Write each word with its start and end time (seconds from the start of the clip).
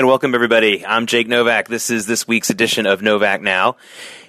And 0.00 0.06
welcome, 0.06 0.34
everybody. 0.34 0.86
I'm 0.86 1.04
Jake 1.04 1.28
Novak. 1.28 1.68
This 1.68 1.90
is 1.90 2.06
this 2.06 2.26
week's 2.26 2.48
edition 2.48 2.86
of 2.86 3.02
Novak 3.02 3.42
Now 3.42 3.76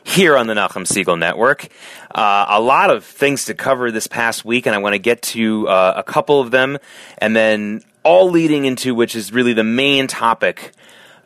here 0.03 0.35
on 0.35 0.47
the 0.47 0.53
Nachum 0.53 0.85
Segal 0.85 1.17
Network. 1.17 1.69
Uh, 2.13 2.43
a 2.49 2.59
lot 2.59 2.91
of 2.91 3.05
things 3.05 3.45
to 3.45 3.53
cover 3.53 3.89
this 3.89 4.05
past 4.05 4.43
week, 4.43 4.65
and 4.65 4.75
I 4.75 4.79
want 4.79 4.95
to 4.95 4.99
get 4.99 5.21
to 5.21 5.69
uh, 5.69 5.93
a 5.95 6.03
couple 6.03 6.41
of 6.41 6.51
them, 6.51 6.77
and 7.19 7.33
then 7.33 7.83
all 8.03 8.29
leading 8.29 8.65
into 8.65 8.93
which 8.93 9.15
is 9.15 9.31
really 9.31 9.53
the 9.53 9.63
main 9.63 10.07
topic 10.07 10.73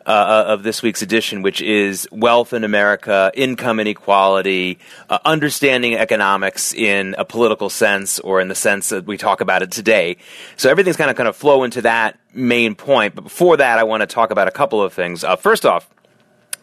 uh, 0.06 0.46
of 0.48 0.62
this 0.62 0.84
week's 0.84 1.02
edition, 1.02 1.42
which 1.42 1.60
is 1.60 2.08
wealth 2.12 2.54
in 2.54 2.64
America, 2.64 3.32
income 3.34 3.80
inequality, 3.80 4.78
uh, 5.10 5.18
understanding 5.26 5.96
economics 5.96 6.72
in 6.72 7.16
a 7.18 7.26
political 7.26 7.70
sense 7.70 8.20
or 8.20 8.40
in 8.40 8.48
the 8.48 8.54
sense 8.54 8.90
that 8.90 9.08
we 9.08 9.18
talk 9.18 9.42
about 9.42 9.64
it 9.64 9.72
today. 9.72 10.18
So 10.56 10.70
everything's 10.70 10.98
kind 10.98 11.10
of 11.10 11.18
kind 11.18 11.28
of 11.28 11.36
flow 11.36 11.64
into 11.64 11.82
that 11.82 12.20
main 12.36 12.76
point. 12.76 13.16
But 13.16 13.24
before 13.24 13.58
that, 13.58 13.80
I 13.80 13.84
want 13.84 14.02
to 14.02 14.08
talk 14.08 14.32
about 14.32 14.48
a 14.48 14.52
couple 14.52 14.82
of 14.82 14.94
things. 14.94 15.24
Uh, 15.24 15.36
first 15.36 15.66
off, 15.66 15.90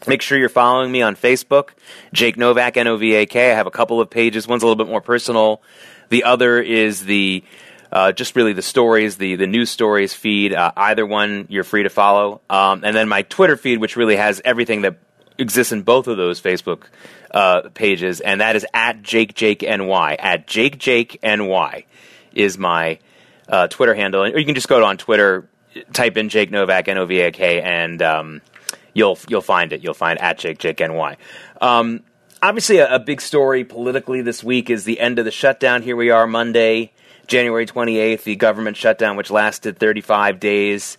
Make 0.07 0.21
sure 0.21 0.37
you're 0.37 0.49
following 0.49 0.91
me 0.91 1.01
on 1.03 1.15
Facebook, 1.15 1.71
Jake 2.13 2.37
Novak, 2.37 2.77
N 2.77 2.89
O 2.89 2.97
V 2.97 3.15
A 3.15 3.27
K. 3.27 3.53
I 3.53 3.55
have 3.55 3.69
a 3.69 3.71
couple 3.71 4.01
of 4.01 4.11
pages. 4.11 4.49
One's 4.49 4.65
a 4.65 4.67
little 4.67 4.85
bit 4.85 4.91
more 4.91 5.01
personal. 5.01 5.63
The 6.09 6.25
other 6.25 6.61
is 6.61 7.05
the 7.05 7.45
uh, 7.93 8.11
just 8.11 8.35
really 8.35 8.53
the 8.53 8.63
stories, 8.63 9.17
the 9.17 9.37
the 9.37 9.47
news 9.47 9.71
stories 9.71 10.13
feed. 10.13 10.55
Uh, 10.55 10.73
either 10.77 11.07
one, 11.07 11.47
you're 11.51 11.63
free 11.63 11.85
to 11.85 11.89
follow. 11.89 12.41
Um, 12.51 12.83
and 12.85 12.97
then 12.97 13.09
my 13.09 13.23
Twitter 13.23 13.57
feed, 13.57 13.79
which 13.79 13.97
really 13.97 14.17
has 14.17 14.43
everything 14.45 14.83
that 14.83 14.97
exists 15.39 15.73
in 15.73 15.83
both 15.83 16.09
of 16.09 16.17
those 16.17 16.41
Facebook 16.41 16.85
uh, 17.31 17.69
pages, 17.75 18.21
and 18.21 18.41
that 18.41 18.57
is 18.57 18.67
at 18.75 19.03
Jake 19.03 19.35
Jake 19.35 19.63
NY. 19.63 20.17
At 20.19 20.49
Jake 20.49 20.79
Jake 20.79 21.21
NY 21.23 21.85
is 22.33 22.59
my 22.59 22.99
uh, 23.49 23.69
Twitter 23.69 23.95
handle, 23.95 24.25
or 24.25 24.39
you 24.39 24.47
can 24.47 24.57
just 24.57 24.69
go 24.69 24.85
on 24.85 24.97
Twitter, 24.97 25.49
type 25.93 26.17
in 26.17 26.29
Jake 26.29 26.51
Novak 26.51 26.89
N 26.89 26.99
O 26.99 27.07
V 27.07 27.21
A 27.21 27.33
K, 27.33 27.61
and 27.61 28.01
um, 28.03 28.43
you'll 28.95 29.19
you'll 29.29 29.41
find 29.41 29.73
it. 29.73 29.83
You'll 29.83 29.95
find 29.95 30.21
at 30.21 30.39
Jake 30.39 30.59
Jake 30.59 30.81
NY. 30.81 31.17
Um, 31.61 32.03
obviously, 32.43 32.79
a, 32.79 32.95
a, 32.95 32.99
big 32.99 33.21
story 33.21 33.65
politically 33.65 34.23
this 34.23 34.43
week 34.43 34.71
is 34.71 34.85
the 34.85 35.01
end 35.01 35.19
of 35.19 35.25
the 35.25 35.31
shutdown. 35.31 35.83
Here 35.83 35.97
we 35.97 36.11
are, 36.11 36.27
Monday. 36.27 36.93
January 37.27 37.67
28th, 37.67 38.25
the 38.25 38.37
government 38.37 38.77
shutdown, 38.77 39.17
which 39.17 39.31
lasted 39.31 39.79
35 39.79 40.41
days, 40.41 40.99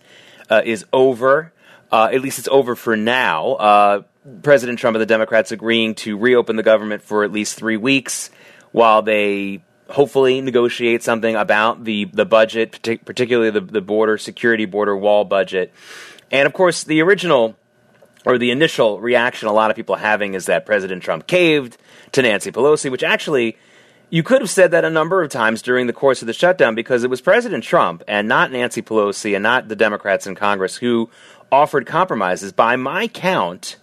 uh, 0.49 0.61
is 0.63 0.85
over. 0.93 1.51
Uh, 1.91 2.09
at 2.11 2.21
least 2.21 2.39
it's 2.39 2.47
over 2.47 2.75
for 2.75 2.95
now. 2.95 3.51
Uh, 3.53 4.01
President 4.41 4.79
Trump 4.79 4.95
and 4.95 5.01
the 5.01 5.05
Democrats 5.05 5.51
agreeing 5.51 5.95
to 5.95 6.17
reopen 6.17 6.55
the 6.55 6.63
government 6.63 7.03
for 7.03 7.23
at 7.23 7.31
least 7.31 7.55
three 7.55 7.77
weeks 7.77 8.31
while 8.71 9.01
they 9.01 9.61
hopefully 9.93 10.41
negotiate 10.41 11.03
something 11.03 11.35
about 11.35 11.83
the, 11.83 12.05
the 12.05 12.25
budget, 12.25 12.79
particularly 13.05 13.51
the, 13.51 13.61
the 13.61 13.81
border 13.81 14.17
security 14.17 14.65
border 14.65 14.97
wall 14.97 15.23
budget. 15.23 15.71
And 16.31 16.47
of 16.47 16.53
course, 16.53 16.83
the 16.83 17.01
original 17.01 17.55
or 18.25 18.39
the 18.39 18.49
initial 18.51 18.99
reaction 18.99 19.47
a 19.47 19.53
lot 19.53 19.69
of 19.69 19.75
people 19.75 19.95
having 19.95 20.33
is 20.33 20.47
that 20.47 20.65
President 20.65 21.03
Trump 21.03 21.27
caved 21.27 21.77
to 22.13 22.23
Nancy 22.23 22.51
Pelosi, 22.51 22.89
which 22.89 23.03
actually 23.03 23.55
you 24.09 24.23
could 24.23 24.41
have 24.41 24.49
said 24.49 24.71
that 24.71 24.83
a 24.83 24.89
number 24.89 25.21
of 25.21 25.29
times 25.29 25.61
during 25.61 25.85
the 25.85 25.93
course 25.93 26.21
of 26.21 26.25
the 26.25 26.33
shutdown 26.33 26.73
because 26.73 27.03
it 27.03 27.09
was 27.09 27.21
President 27.21 27.63
Trump 27.63 28.03
and 28.07 28.27
not 28.27 28.51
Nancy 28.51 28.81
Pelosi 28.81 29.35
and 29.35 29.43
not 29.43 29.67
the 29.67 29.75
Democrats 29.75 30.25
in 30.25 30.33
Congress 30.33 30.77
who 30.77 31.09
offered 31.51 31.85
compromises. 31.85 32.51
By 32.51 32.77
my 32.77 33.07
count, 33.07 33.77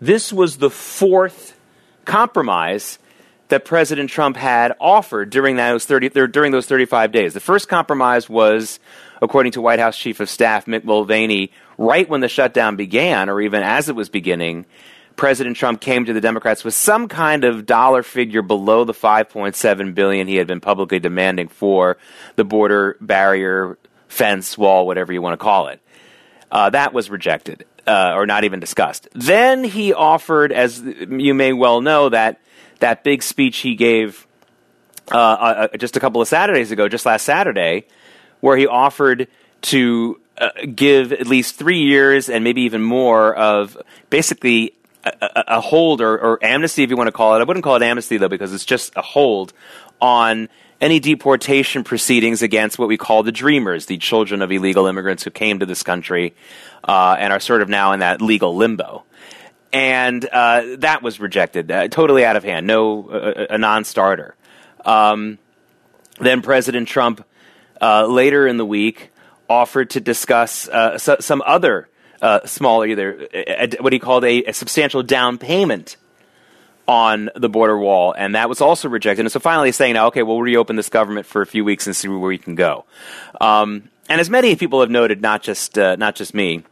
this 0.00 0.32
was 0.32 0.56
the 0.56 0.70
fourth 0.70 1.56
compromise 2.04 2.98
that 3.52 3.66
President 3.66 4.08
Trump 4.08 4.38
had 4.38 4.74
offered 4.80 5.28
during 5.28 5.56
those 5.56 5.84
30 5.84 6.08
during 6.30 6.52
those 6.52 6.64
35 6.64 7.12
days. 7.12 7.34
The 7.34 7.40
first 7.40 7.68
compromise 7.68 8.26
was 8.26 8.80
according 9.20 9.52
to 9.52 9.60
White 9.60 9.78
House 9.78 9.98
Chief 9.98 10.20
of 10.20 10.30
Staff 10.30 10.64
Mick 10.64 10.84
Mulvaney 10.84 11.52
right 11.76 12.08
when 12.08 12.22
the 12.22 12.28
shutdown 12.28 12.76
began 12.76 13.28
or 13.28 13.42
even 13.42 13.62
as 13.62 13.90
it 13.90 13.94
was 13.94 14.08
beginning 14.08 14.64
President 15.16 15.58
Trump 15.58 15.82
came 15.82 16.06
to 16.06 16.14
the 16.14 16.20
Democrats 16.22 16.64
with 16.64 16.72
some 16.72 17.08
kind 17.08 17.44
of 17.44 17.66
dollar 17.66 18.02
figure 18.02 18.40
below 18.40 18.84
the 18.84 18.94
5.7 18.94 19.94
billion 19.94 20.26
he 20.26 20.36
had 20.36 20.46
been 20.46 20.60
publicly 20.60 20.98
demanding 20.98 21.48
for 21.48 21.98
the 22.36 22.44
border 22.46 22.96
barrier, 23.02 23.76
fence, 24.08 24.56
wall, 24.56 24.86
whatever 24.86 25.12
you 25.12 25.20
want 25.20 25.34
to 25.34 25.36
call 25.44 25.68
it. 25.68 25.82
Uh, 26.50 26.70
that 26.70 26.94
was 26.94 27.10
rejected 27.10 27.66
uh, 27.86 28.12
or 28.14 28.24
not 28.24 28.44
even 28.44 28.60
discussed. 28.60 29.08
Then 29.12 29.62
he 29.62 29.92
offered, 29.92 30.52
as 30.52 30.80
you 30.80 31.34
may 31.34 31.52
well 31.52 31.82
know, 31.82 32.08
that 32.08 32.40
that 32.82 33.02
big 33.02 33.22
speech 33.22 33.58
he 33.58 33.74
gave 33.74 34.26
uh, 35.10 35.16
uh 35.16 35.76
just 35.76 35.96
a 35.96 36.00
couple 36.00 36.20
of 36.20 36.28
Saturdays 36.28 36.70
ago, 36.70 36.88
just 36.88 37.06
last 37.06 37.24
Saturday, 37.24 37.86
where 38.40 38.56
he 38.56 38.66
offered 38.66 39.26
to 39.62 40.20
uh, 40.38 40.50
give 40.74 41.12
at 41.12 41.26
least 41.26 41.56
three 41.56 41.82
years 41.82 42.28
and 42.28 42.44
maybe 42.44 42.62
even 42.62 42.82
more 42.82 43.34
of 43.34 43.76
basically 44.10 44.74
a, 45.04 45.44
a 45.48 45.60
hold 45.60 46.00
or, 46.00 46.18
or 46.18 46.44
amnesty, 46.44 46.82
if 46.82 46.90
you 46.90 46.96
want 46.96 47.08
to 47.08 47.12
call 47.12 47.34
it. 47.34 47.40
I 47.40 47.44
wouldn't 47.44 47.64
call 47.64 47.76
it 47.76 47.82
amnesty 47.82 48.16
though, 48.16 48.28
because 48.28 48.52
it's 48.52 48.64
just 48.64 48.92
a 48.96 49.02
hold 49.02 49.52
on 50.00 50.48
any 50.80 50.98
deportation 50.98 51.84
proceedings 51.84 52.42
against 52.42 52.78
what 52.78 52.88
we 52.88 52.96
call 52.96 53.22
the 53.22 53.32
dreamers, 53.32 53.86
the 53.86 53.98
children 53.98 54.42
of 54.42 54.50
illegal 54.50 54.86
immigrants 54.86 55.22
who 55.22 55.30
came 55.30 55.60
to 55.60 55.66
this 55.66 55.82
country 55.82 56.34
uh, 56.84 57.16
and 57.18 57.32
are 57.32 57.40
sort 57.40 57.62
of 57.62 57.68
now 57.68 57.92
in 57.92 58.00
that 58.00 58.20
legal 58.20 58.56
limbo. 58.56 59.04
And 59.72 60.24
uh, 60.26 60.76
that 60.78 61.02
was 61.02 61.18
rejected, 61.18 61.70
uh, 61.70 61.88
totally 61.88 62.24
out 62.24 62.36
of 62.36 62.44
hand, 62.44 62.66
no, 62.66 63.08
uh, 63.08 63.46
a 63.50 63.58
non-starter. 63.58 64.36
Um, 64.84 65.38
then 66.20 66.42
President 66.42 66.88
Trump, 66.88 67.24
uh, 67.80 68.06
later 68.06 68.46
in 68.46 68.58
the 68.58 68.66
week, 68.66 69.10
offered 69.48 69.90
to 69.90 70.00
discuss 70.00 70.68
uh, 70.68 70.98
so, 70.98 71.16
some 71.20 71.42
other 71.46 71.88
uh, 72.20 72.46
smaller, 72.46 72.86
either 72.86 73.28
what 73.80 73.92
he 73.92 73.98
called 73.98 74.24
a, 74.24 74.44
a, 74.44 74.52
substantial 74.52 75.02
down 75.02 75.38
payment 75.38 75.96
on 76.86 77.30
the 77.34 77.48
border 77.48 77.76
wall, 77.76 78.14
and 78.16 78.34
that 78.34 78.48
was 78.48 78.60
also 78.60 78.88
rejected. 78.88 79.24
And 79.24 79.32
so 79.32 79.40
finally, 79.40 79.72
saying, 79.72 79.94
"Now, 79.94 80.06
okay, 80.06 80.22
we'll 80.22 80.40
reopen 80.40 80.76
this 80.76 80.88
government 80.88 81.26
for 81.26 81.42
a 81.42 81.46
few 81.46 81.64
weeks 81.64 81.86
and 81.86 81.96
see 81.96 82.08
where 82.08 82.18
we 82.18 82.38
can 82.38 82.54
go." 82.54 82.84
Um, 83.40 83.88
and 84.08 84.20
as 84.20 84.30
many 84.30 84.54
people 84.54 84.80
have 84.80 84.90
noted, 84.90 85.20
not 85.20 85.42
just 85.42 85.76
uh, 85.78 85.96
not 85.96 86.14
just 86.14 86.32
me, 86.32 86.62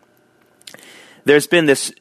there's 1.25 1.47
been 1.47 1.67
this 1.67 1.93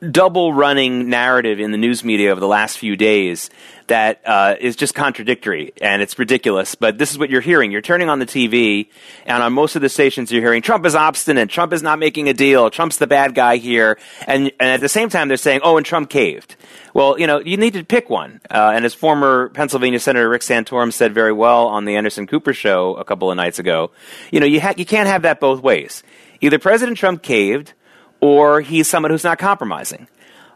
double 0.00 0.52
running 0.52 1.08
narrative 1.08 1.60
in 1.60 1.72
the 1.72 1.78
news 1.78 2.04
media 2.04 2.30
over 2.30 2.40
the 2.40 2.48
last 2.48 2.78
few 2.78 2.96
days 2.96 3.50
that 3.88 4.20
uh, 4.26 4.54
is 4.60 4.76
just 4.76 4.94
contradictory 4.94 5.72
and 5.80 6.02
it's 6.02 6.18
ridiculous. 6.18 6.74
But 6.74 6.98
this 6.98 7.10
is 7.10 7.18
what 7.18 7.30
you're 7.30 7.40
hearing. 7.40 7.72
You're 7.72 7.80
turning 7.80 8.08
on 8.08 8.18
the 8.18 8.26
TV, 8.26 8.88
and 9.26 9.42
on 9.42 9.52
most 9.52 9.76
of 9.76 9.82
the 9.82 9.88
stations, 9.88 10.30
you're 10.30 10.42
hearing 10.42 10.62
Trump 10.62 10.86
is 10.86 10.94
obstinate. 10.94 11.48
Trump 11.48 11.72
is 11.72 11.82
not 11.82 11.98
making 11.98 12.28
a 12.28 12.34
deal. 12.34 12.70
Trump's 12.70 12.98
the 12.98 13.06
bad 13.06 13.34
guy 13.34 13.56
here. 13.56 13.98
And, 14.26 14.52
and 14.60 14.70
at 14.70 14.80
the 14.80 14.88
same 14.88 15.08
time, 15.08 15.28
they're 15.28 15.36
saying, 15.36 15.60
oh, 15.64 15.76
and 15.76 15.86
Trump 15.86 16.10
caved. 16.10 16.56
Well, 16.94 17.18
you 17.18 17.26
know, 17.26 17.40
you 17.40 17.56
need 17.56 17.74
to 17.74 17.84
pick 17.84 18.10
one. 18.10 18.40
Uh, 18.50 18.72
and 18.74 18.84
as 18.84 18.94
former 18.94 19.48
Pennsylvania 19.50 20.00
Senator 20.00 20.28
Rick 20.28 20.42
Santorum 20.42 20.92
said 20.92 21.14
very 21.14 21.32
well 21.32 21.68
on 21.68 21.84
the 21.84 21.96
Anderson 21.96 22.26
Cooper 22.26 22.52
show 22.52 22.94
a 22.94 23.04
couple 23.04 23.30
of 23.30 23.36
nights 23.36 23.58
ago, 23.58 23.90
you 24.30 24.40
know, 24.40 24.46
you, 24.46 24.60
ha- 24.60 24.74
you 24.76 24.84
can't 24.84 25.08
have 25.08 25.22
that 25.22 25.40
both 25.40 25.62
ways. 25.62 26.02
Either 26.40 26.58
President 26.58 26.96
Trump 26.96 27.22
caved 27.22 27.72
or 28.20 28.60
he's 28.60 28.88
someone 28.88 29.10
who's 29.10 29.24
not 29.24 29.38
compromising. 29.38 30.08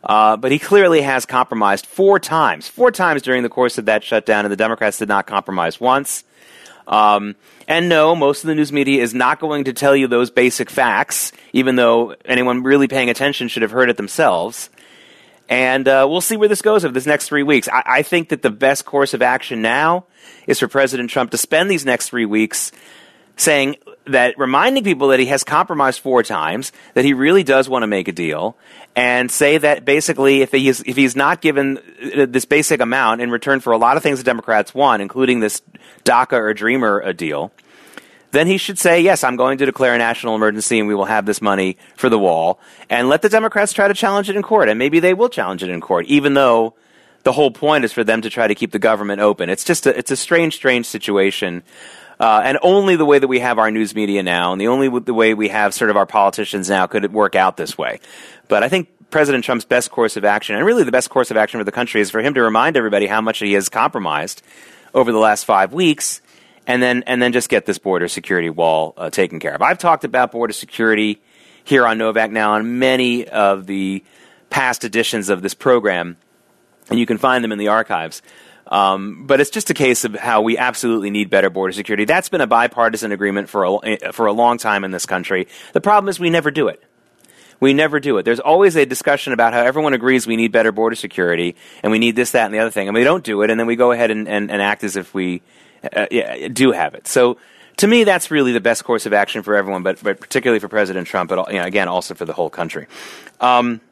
Uh, 0.04 0.36
but 0.36 0.50
he 0.50 0.58
clearly 0.58 1.00
has 1.02 1.24
compromised 1.24 1.86
four 1.86 2.18
times, 2.18 2.66
four 2.66 2.90
times 2.90 3.22
during 3.22 3.42
the 3.42 3.48
course 3.48 3.78
of 3.78 3.84
that 3.84 4.02
shutdown, 4.02 4.44
and 4.44 4.50
the 4.50 4.56
Democrats 4.56 4.98
did 4.98 5.08
not 5.08 5.26
compromise 5.26 5.80
once. 5.80 6.24
Um, 6.88 7.36
and 7.68 7.88
no, 7.88 8.16
most 8.16 8.42
of 8.42 8.48
the 8.48 8.56
news 8.56 8.72
media 8.72 9.02
is 9.02 9.14
not 9.14 9.38
going 9.38 9.64
to 9.64 9.72
tell 9.72 9.94
you 9.94 10.08
those 10.08 10.30
basic 10.30 10.70
facts, 10.70 11.30
even 11.52 11.76
though 11.76 12.16
anyone 12.24 12.64
really 12.64 12.88
paying 12.88 13.10
attention 13.10 13.46
should 13.46 13.62
have 13.62 13.70
heard 13.70 13.90
it 13.90 13.96
themselves. 13.96 14.70
And 15.48 15.86
uh, 15.86 16.06
we'll 16.08 16.20
see 16.20 16.36
where 16.36 16.48
this 16.48 16.62
goes 16.62 16.84
over 16.84 16.92
this 16.92 17.06
next 17.06 17.28
three 17.28 17.42
weeks. 17.42 17.68
I-, 17.68 17.82
I 17.86 18.02
think 18.02 18.30
that 18.30 18.42
the 18.42 18.50
best 18.50 18.84
course 18.84 19.14
of 19.14 19.22
action 19.22 19.62
now 19.62 20.06
is 20.46 20.58
for 20.58 20.66
President 20.66 21.10
Trump 21.10 21.30
to 21.30 21.38
spend 21.38 21.70
these 21.70 21.84
next 21.84 22.08
three 22.08 22.26
weeks 22.26 22.72
saying 23.36 23.76
that 24.06 24.38
reminding 24.38 24.84
people 24.84 25.08
that 25.08 25.20
he 25.20 25.26
has 25.26 25.44
compromised 25.44 26.00
four 26.00 26.22
times, 26.22 26.72
that 26.94 27.04
he 27.04 27.14
really 27.14 27.42
does 27.42 27.68
want 27.68 27.82
to 27.82 27.86
make 27.86 28.08
a 28.08 28.12
deal, 28.12 28.56
and 28.96 29.30
say 29.30 29.58
that 29.58 29.84
basically 29.84 30.42
if 30.42 30.52
he's 30.52 30.80
if 30.82 30.96
he's 30.96 31.16
not 31.16 31.40
given 31.40 31.78
this 32.28 32.44
basic 32.44 32.80
amount 32.80 33.20
in 33.20 33.30
return 33.30 33.60
for 33.60 33.72
a 33.72 33.78
lot 33.78 33.96
of 33.96 34.02
things 34.02 34.18
the 34.18 34.24
Democrats 34.24 34.74
want, 34.74 35.02
including 35.02 35.40
this 35.40 35.62
DACA 36.04 36.32
or 36.32 36.54
Dreamer 36.54 37.02
uh, 37.02 37.12
deal, 37.12 37.52
then 38.32 38.46
he 38.46 38.56
should 38.56 38.78
say, 38.78 39.00
yes, 39.00 39.22
I'm 39.22 39.36
going 39.36 39.58
to 39.58 39.66
declare 39.66 39.94
a 39.94 39.98
national 39.98 40.34
emergency 40.34 40.78
and 40.78 40.88
we 40.88 40.94
will 40.94 41.04
have 41.04 41.26
this 41.26 41.40
money 41.40 41.76
for 41.96 42.08
the 42.08 42.18
wall. 42.18 42.58
And 42.90 43.08
let 43.08 43.22
the 43.22 43.28
Democrats 43.28 43.72
try 43.72 43.88
to 43.88 43.94
challenge 43.94 44.28
it 44.28 44.36
in 44.36 44.42
court. 44.42 44.68
And 44.68 44.78
maybe 44.78 45.00
they 45.00 45.14
will 45.14 45.28
challenge 45.28 45.62
it 45.62 45.68
in 45.68 45.80
court, 45.80 46.06
even 46.06 46.34
though 46.34 46.74
the 47.24 47.32
whole 47.32 47.50
point 47.50 47.84
is 47.84 47.92
for 47.92 48.02
them 48.02 48.22
to 48.22 48.30
try 48.30 48.48
to 48.48 48.54
keep 48.54 48.72
the 48.72 48.78
government 48.78 49.20
open. 49.20 49.48
It's 49.48 49.64
just 49.64 49.86
a, 49.86 49.96
it's 49.96 50.10
a 50.10 50.16
strange, 50.16 50.54
strange 50.54 50.86
situation. 50.86 51.62
Uh, 52.22 52.40
and 52.44 52.56
only 52.62 52.94
the 52.94 53.04
way 53.04 53.18
that 53.18 53.26
we 53.26 53.40
have 53.40 53.58
our 53.58 53.72
news 53.72 53.96
media 53.96 54.22
now, 54.22 54.52
and 54.52 54.60
the 54.60 54.68
only 54.68 54.88
the 55.00 55.12
way 55.12 55.34
we 55.34 55.48
have 55.48 55.74
sort 55.74 55.90
of 55.90 55.96
our 55.96 56.06
politicians 56.06 56.70
now, 56.70 56.86
could 56.86 57.04
it 57.04 57.10
work 57.10 57.34
out 57.34 57.56
this 57.56 57.76
way. 57.76 57.98
But 58.46 58.62
I 58.62 58.68
think 58.68 59.10
President 59.10 59.42
Trump's 59.42 59.64
best 59.64 59.90
course 59.90 60.16
of 60.16 60.24
action, 60.24 60.54
and 60.54 60.64
really 60.64 60.84
the 60.84 60.92
best 60.92 61.10
course 61.10 61.32
of 61.32 61.36
action 61.36 61.58
for 61.58 61.64
the 61.64 61.72
country, 61.72 62.00
is 62.00 62.12
for 62.12 62.20
him 62.20 62.34
to 62.34 62.42
remind 62.42 62.76
everybody 62.76 63.08
how 63.08 63.20
much 63.20 63.40
he 63.40 63.54
has 63.54 63.68
compromised 63.68 64.40
over 64.94 65.10
the 65.10 65.18
last 65.18 65.44
five 65.44 65.72
weeks, 65.72 66.20
and 66.64 66.80
then 66.80 67.02
and 67.08 67.20
then 67.20 67.32
just 67.32 67.48
get 67.48 67.66
this 67.66 67.78
border 67.78 68.06
security 68.06 68.50
wall 68.50 68.94
uh, 68.96 69.10
taken 69.10 69.40
care 69.40 69.56
of. 69.56 69.60
I've 69.60 69.78
talked 69.78 70.04
about 70.04 70.30
border 70.30 70.52
security 70.52 71.20
here 71.64 71.84
on 71.84 71.98
Novak 71.98 72.30
Now 72.30 72.52
on 72.52 72.78
many 72.78 73.26
of 73.26 73.66
the 73.66 74.04
past 74.48 74.84
editions 74.84 75.28
of 75.28 75.42
this 75.42 75.54
program, 75.54 76.16
and 76.88 77.00
you 77.00 77.06
can 77.06 77.18
find 77.18 77.42
them 77.42 77.50
in 77.50 77.58
the 77.58 77.66
archives. 77.66 78.22
Um, 78.72 79.26
but 79.26 79.38
it's 79.38 79.50
just 79.50 79.68
a 79.68 79.74
case 79.74 80.04
of 80.04 80.14
how 80.14 80.40
we 80.40 80.56
absolutely 80.56 81.10
need 81.10 81.28
better 81.28 81.50
border 81.50 81.72
security. 81.72 82.06
That's 82.06 82.30
been 82.30 82.40
a 82.40 82.46
bipartisan 82.46 83.12
agreement 83.12 83.50
for 83.50 83.64
a, 83.64 84.12
for 84.12 84.26
a 84.26 84.32
long 84.32 84.56
time 84.56 84.82
in 84.82 84.92
this 84.92 85.04
country. 85.04 85.46
The 85.74 85.80
problem 85.82 86.08
is 86.08 86.18
we 86.18 86.30
never 86.30 86.50
do 86.50 86.68
it. 86.68 86.82
We 87.60 87.74
never 87.74 88.00
do 88.00 88.16
it. 88.16 88.24
There's 88.24 88.40
always 88.40 88.74
a 88.74 88.86
discussion 88.86 89.34
about 89.34 89.52
how 89.52 89.60
everyone 89.60 89.92
agrees 89.92 90.26
we 90.26 90.36
need 90.36 90.52
better 90.52 90.72
border 90.72 90.96
security 90.96 91.54
and 91.82 91.92
we 91.92 91.98
need 91.98 92.16
this, 92.16 92.30
that, 92.30 92.46
and 92.46 92.54
the 92.54 92.60
other 92.60 92.70
thing, 92.70 92.88
and 92.88 92.94
we 92.94 93.04
don't 93.04 93.22
do 93.22 93.42
it, 93.42 93.50
and 93.50 93.60
then 93.60 93.66
we 93.66 93.76
go 93.76 93.92
ahead 93.92 94.10
and, 94.10 94.26
and, 94.26 94.50
and 94.50 94.62
act 94.62 94.84
as 94.84 94.96
if 94.96 95.12
we 95.12 95.42
uh, 95.94 96.06
yeah, 96.10 96.48
do 96.48 96.72
have 96.72 96.94
it. 96.94 97.06
So 97.06 97.36
to 97.76 97.86
me, 97.86 98.04
that's 98.04 98.30
really 98.30 98.52
the 98.52 98.60
best 98.60 98.84
course 98.84 99.04
of 99.04 99.12
action 99.12 99.42
for 99.42 99.54
everyone, 99.54 99.82
but, 99.82 100.02
but 100.02 100.18
particularly 100.18 100.60
for 100.60 100.68
President 100.68 101.06
Trump, 101.06 101.28
but 101.28 101.52
you 101.52 101.58
know, 101.58 101.64
again, 101.64 101.88
also 101.88 102.14
for 102.14 102.24
the 102.24 102.32
whole 102.32 102.50
country. 102.50 102.86
Um, 103.38 103.82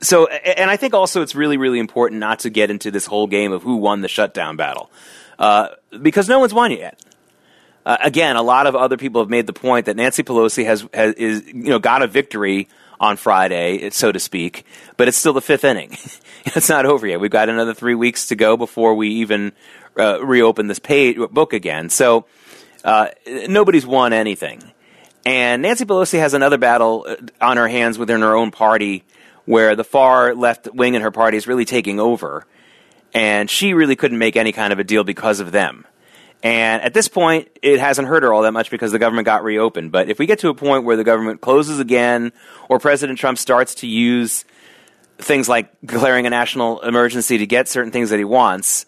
so, 0.00 0.26
and 0.28 0.70
I 0.70 0.76
think 0.76 0.94
also 0.94 1.22
it's 1.22 1.34
really, 1.34 1.56
really 1.56 1.78
important 1.78 2.20
not 2.20 2.40
to 2.40 2.50
get 2.50 2.70
into 2.70 2.90
this 2.90 3.06
whole 3.06 3.26
game 3.26 3.52
of 3.52 3.62
who 3.62 3.76
won 3.76 4.00
the 4.00 4.08
shutdown 4.08 4.56
battle, 4.56 4.90
uh, 5.38 5.68
because 6.02 6.28
no 6.28 6.38
one's 6.38 6.54
won 6.54 6.72
yet. 6.72 7.00
Uh, 7.86 7.96
again, 8.02 8.36
a 8.36 8.42
lot 8.42 8.66
of 8.66 8.76
other 8.76 8.96
people 8.96 9.22
have 9.22 9.30
made 9.30 9.46
the 9.46 9.52
point 9.52 9.86
that 9.86 9.96
Nancy 9.96 10.22
Pelosi 10.22 10.64
has, 10.64 10.86
has 10.92 11.14
is 11.14 11.46
you 11.46 11.70
know 11.70 11.78
got 11.78 12.02
a 12.02 12.06
victory 12.06 12.68
on 13.00 13.16
Friday, 13.16 13.88
so 13.90 14.10
to 14.10 14.18
speak, 14.18 14.66
but 14.96 15.08
it's 15.08 15.16
still 15.16 15.32
the 15.32 15.40
fifth 15.40 15.64
inning. 15.64 15.96
it's 16.44 16.68
not 16.68 16.84
over 16.84 17.06
yet. 17.06 17.20
We've 17.20 17.30
got 17.30 17.48
another 17.48 17.74
three 17.74 17.94
weeks 17.94 18.26
to 18.26 18.36
go 18.36 18.56
before 18.56 18.94
we 18.94 19.08
even 19.08 19.52
uh, 19.98 20.24
reopen 20.24 20.66
this 20.66 20.78
page, 20.78 21.16
book 21.30 21.52
again. 21.52 21.90
So 21.90 22.26
uh, 22.84 23.08
nobody's 23.48 23.86
won 23.86 24.12
anything. 24.12 24.62
And 25.24 25.62
Nancy 25.62 25.84
Pelosi 25.84 26.18
has 26.18 26.34
another 26.34 26.58
battle 26.58 27.06
uh, 27.08 27.16
on 27.40 27.56
her 27.56 27.68
hands 27.68 27.98
within 27.98 28.20
her 28.22 28.34
own 28.34 28.50
party 28.50 29.04
where 29.48 29.74
the 29.74 29.82
far 29.82 30.34
left 30.34 30.68
wing 30.74 30.92
in 30.92 31.00
her 31.00 31.10
party 31.10 31.38
is 31.38 31.46
really 31.46 31.64
taking 31.64 31.98
over. 31.98 32.44
And 33.14 33.48
she 33.48 33.72
really 33.72 33.96
couldn't 33.96 34.18
make 34.18 34.36
any 34.36 34.52
kind 34.52 34.74
of 34.74 34.78
a 34.78 34.84
deal 34.84 35.04
because 35.04 35.40
of 35.40 35.52
them. 35.52 35.86
And 36.42 36.82
at 36.82 36.92
this 36.92 37.08
point, 37.08 37.48
it 37.62 37.80
hasn't 37.80 38.06
hurt 38.08 38.24
her 38.24 38.32
all 38.32 38.42
that 38.42 38.52
much 38.52 38.70
because 38.70 38.92
the 38.92 38.98
government 38.98 39.24
got 39.24 39.42
reopened. 39.42 39.90
But 39.90 40.10
if 40.10 40.18
we 40.18 40.26
get 40.26 40.40
to 40.40 40.50
a 40.50 40.54
point 40.54 40.84
where 40.84 40.96
the 40.96 41.02
government 41.02 41.40
closes 41.40 41.80
again, 41.80 42.32
or 42.68 42.78
President 42.78 43.18
Trump 43.18 43.38
starts 43.38 43.76
to 43.76 43.86
use 43.86 44.44
things 45.16 45.48
like 45.48 45.72
declaring 45.82 46.26
a 46.26 46.30
national 46.30 46.80
emergency 46.82 47.38
to 47.38 47.46
get 47.46 47.68
certain 47.68 47.90
things 47.90 48.10
that 48.10 48.18
he 48.18 48.24
wants, 48.24 48.84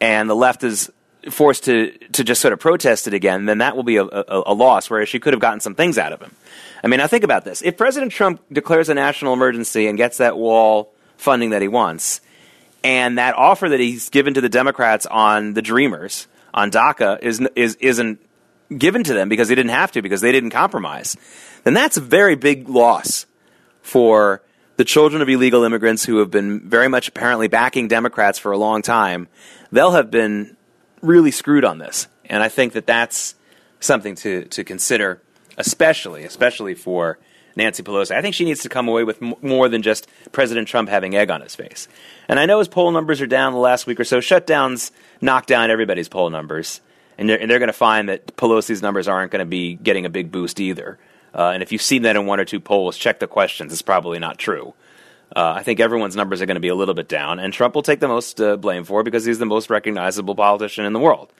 and 0.00 0.30
the 0.30 0.36
left 0.36 0.62
is 0.62 0.92
forced 1.28 1.64
to 1.64 1.90
to 2.12 2.22
just 2.22 2.40
sort 2.40 2.52
of 2.52 2.60
protest 2.60 3.08
it 3.08 3.14
again, 3.14 3.46
then 3.46 3.58
that 3.58 3.74
will 3.74 3.82
be 3.82 3.96
a, 3.96 4.04
a, 4.04 4.42
a, 4.46 4.54
loss. 4.54 4.88
Whereas 4.88 5.08
she 5.08 5.18
could 5.18 5.32
have 5.32 5.40
gotten 5.40 5.58
some 5.58 5.74
things 5.74 5.98
out 5.98 6.12
of 6.12 6.22
him. 6.22 6.36
I 6.84 6.86
mean, 6.86 6.98
now 6.98 7.06
think 7.06 7.24
about 7.24 7.44
this: 7.44 7.62
if 7.62 7.76
President 7.76 8.12
Trump 8.12 8.42
declares 8.52 8.88
a 8.88 8.94
national 8.94 9.32
emergency 9.32 9.86
and 9.88 9.96
gets 9.96 10.18
that 10.18 10.36
wall 10.36 10.92
funding 11.16 11.50
that 11.50 11.62
he 11.62 11.68
wants, 11.68 12.20
and 12.84 13.18
that 13.18 13.34
offer 13.34 13.68
that 13.68 13.80
he's 13.80 14.10
given 14.10 14.34
to 14.34 14.40
the 14.40 14.48
Democrats 14.48 15.06
on 15.06 15.54
the 15.54 15.62
Dreamers 15.62 16.28
on 16.52 16.70
DACA 16.70 17.20
is 17.22 17.40
is 17.56 17.76
isn't 17.76 18.20
given 18.76 19.02
to 19.04 19.14
them 19.14 19.28
because 19.28 19.48
they 19.48 19.54
didn't 19.54 19.70
have 19.70 19.92
to 19.92 20.02
because 20.02 20.20
they 20.20 20.32
didn't 20.32 20.50
compromise, 20.50 21.16
then 21.64 21.74
that's 21.74 21.96
a 21.96 22.00
very 22.00 22.36
big 22.36 22.68
loss 22.68 23.26
for 23.82 24.42
the 24.76 24.84
children 24.84 25.22
of 25.22 25.28
illegal 25.28 25.64
immigrants 25.64 26.04
who 26.04 26.18
have 26.18 26.30
been 26.30 26.68
very 26.68 26.88
much 26.88 27.08
apparently 27.08 27.48
backing 27.48 27.88
Democrats 27.88 28.38
for 28.38 28.52
a 28.52 28.58
long 28.58 28.82
time. 28.82 29.28
They'll 29.70 29.92
have 29.92 30.10
been 30.10 30.56
really 31.00 31.30
screwed 31.30 31.64
on 31.64 31.78
this. 31.78 32.08
And 32.26 32.42
I 32.42 32.48
think 32.48 32.72
that 32.72 32.86
that's 32.86 33.34
something 33.80 34.14
to, 34.16 34.46
to 34.46 34.64
consider, 34.64 35.20
especially, 35.56 36.24
especially 36.24 36.74
for 36.74 37.18
Nancy 37.56 37.82
Pelosi. 37.82 38.12
I 38.12 38.22
think 38.22 38.34
she 38.34 38.44
needs 38.44 38.62
to 38.62 38.68
come 38.68 38.88
away 38.88 39.04
with 39.04 39.20
more 39.42 39.68
than 39.68 39.82
just 39.82 40.08
President 40.32 40.68
Trump 40.68 40.88
having 40.88 41.14
egg 41.14 41.30
on 41.30 41.40
his 41.40 41.54
face. 41.54 41.88
And 42.28 42.40
I 42.40 42.46
know 42.46 42.58
his 42.58 42.68
poll 42.68 42.90
numbers 42.90 43.20
are 43.20 43.26
down 43.26 43.52
the 43.52 43.58
last 43.58 43.86
week 43.86 44.00
or 44.00 44.04
so. 44.04 44.18
Shutdowns 44.18 44.90
knock 45.20 45.46
down 45.46 45.70
everybody's 45.70 46.08
poll 46.08 46.30
numbers. 46.30 46.80
And 47.16 47.28
they're, 47.28 47.40
and 47.40 47.48
they're 47.48 47.60
going 47.60 47.68
to 47.68 47.72
find 47.72 48.08
that 48.08 48.36
Pelosi's 48.36 48.82
numbers 48.82 49.06
aren't 49.06 49.30
going 49.30 49.38
to 49.38 49.46
be 49.46 49.74
getting 49.74 50.04
a 50.04 50.10
big 50.10 50.32
boost 50.32 50.58
either. 50.58 50.98
Uh, 51.32 51.50
and 51.50 51.62
if 51.62 51.70
you've 51.70 51.82
seen 51.82 52.02
that 52.02 52.16
in 52.16 52.26
one 52.26 52.40
or 52.40 52.44
two 52.44 52.60
polls, 52.60 52.96
check 52.96 53.20
the 53.20 53.26
questions. 53.26 53.72
It's 53.72 53.82
probably 53.82 54.18
not 54.18 54.38
true. 54.38 54.74
Uh, 55.34 55.54
I 55.56 55.62
think 55.62 55.80
everyone's 55.80 56.14
numbers 56.14 56.42
are 56.42 56.46
going 56.46 56.56
to 56.56 56.60
be 56.60 56.68
a 56.68 56.74
little 56.74 56.94
bit 56.94 57.08
down, 57.08 57.40
and 57.40 57.52
Trump 57.52 57.74
will 57.74 57.82
take 57.82 57.98
the 57.98 58.08
most 58.08 58.40
uh, 58.40 58.56
blame 58.56 58.84
for 58.84 59.00
it 59.00 59.04
because 59.04 59.24
he's 59.24 59.40
the 59.40 59.46
most 59.46 59.68
recognizable 59.68 60.34
politician 60.36 60.84
in 60.84 60.92
the 60.92 61.00
world 61.00 61.32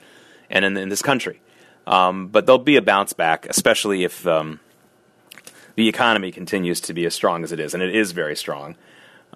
and 0.50 0.64
in, 0.64 0.76
in 0.76 0.88
this 0.88 1.02
country. 1.02 1.40
Um, 1.86 2.28
but 2.28 2.46
there'll 2.46 2.58
be 2.58 2.76
a 2.76 2.82
bounce 2.82 3.12
back, 3.12 3.46
especially 3.46 4.04
if 4.04 4.26
um, 4.26 4.60
the 5.76 5.88
economy 5.88 6.30
continues 6.32 6.80
to 6.82 6.94
be 6.94 7.04
as 7.06 7.14
strong 7.14 7.44
as 7.44 7.52
it 7.52 7.60
is, 7.60 7.74
and 7.74 7.82
it 7.82 7.94
is 7.94 8.12
very 8.12 8.36
strong. 8.36 8.76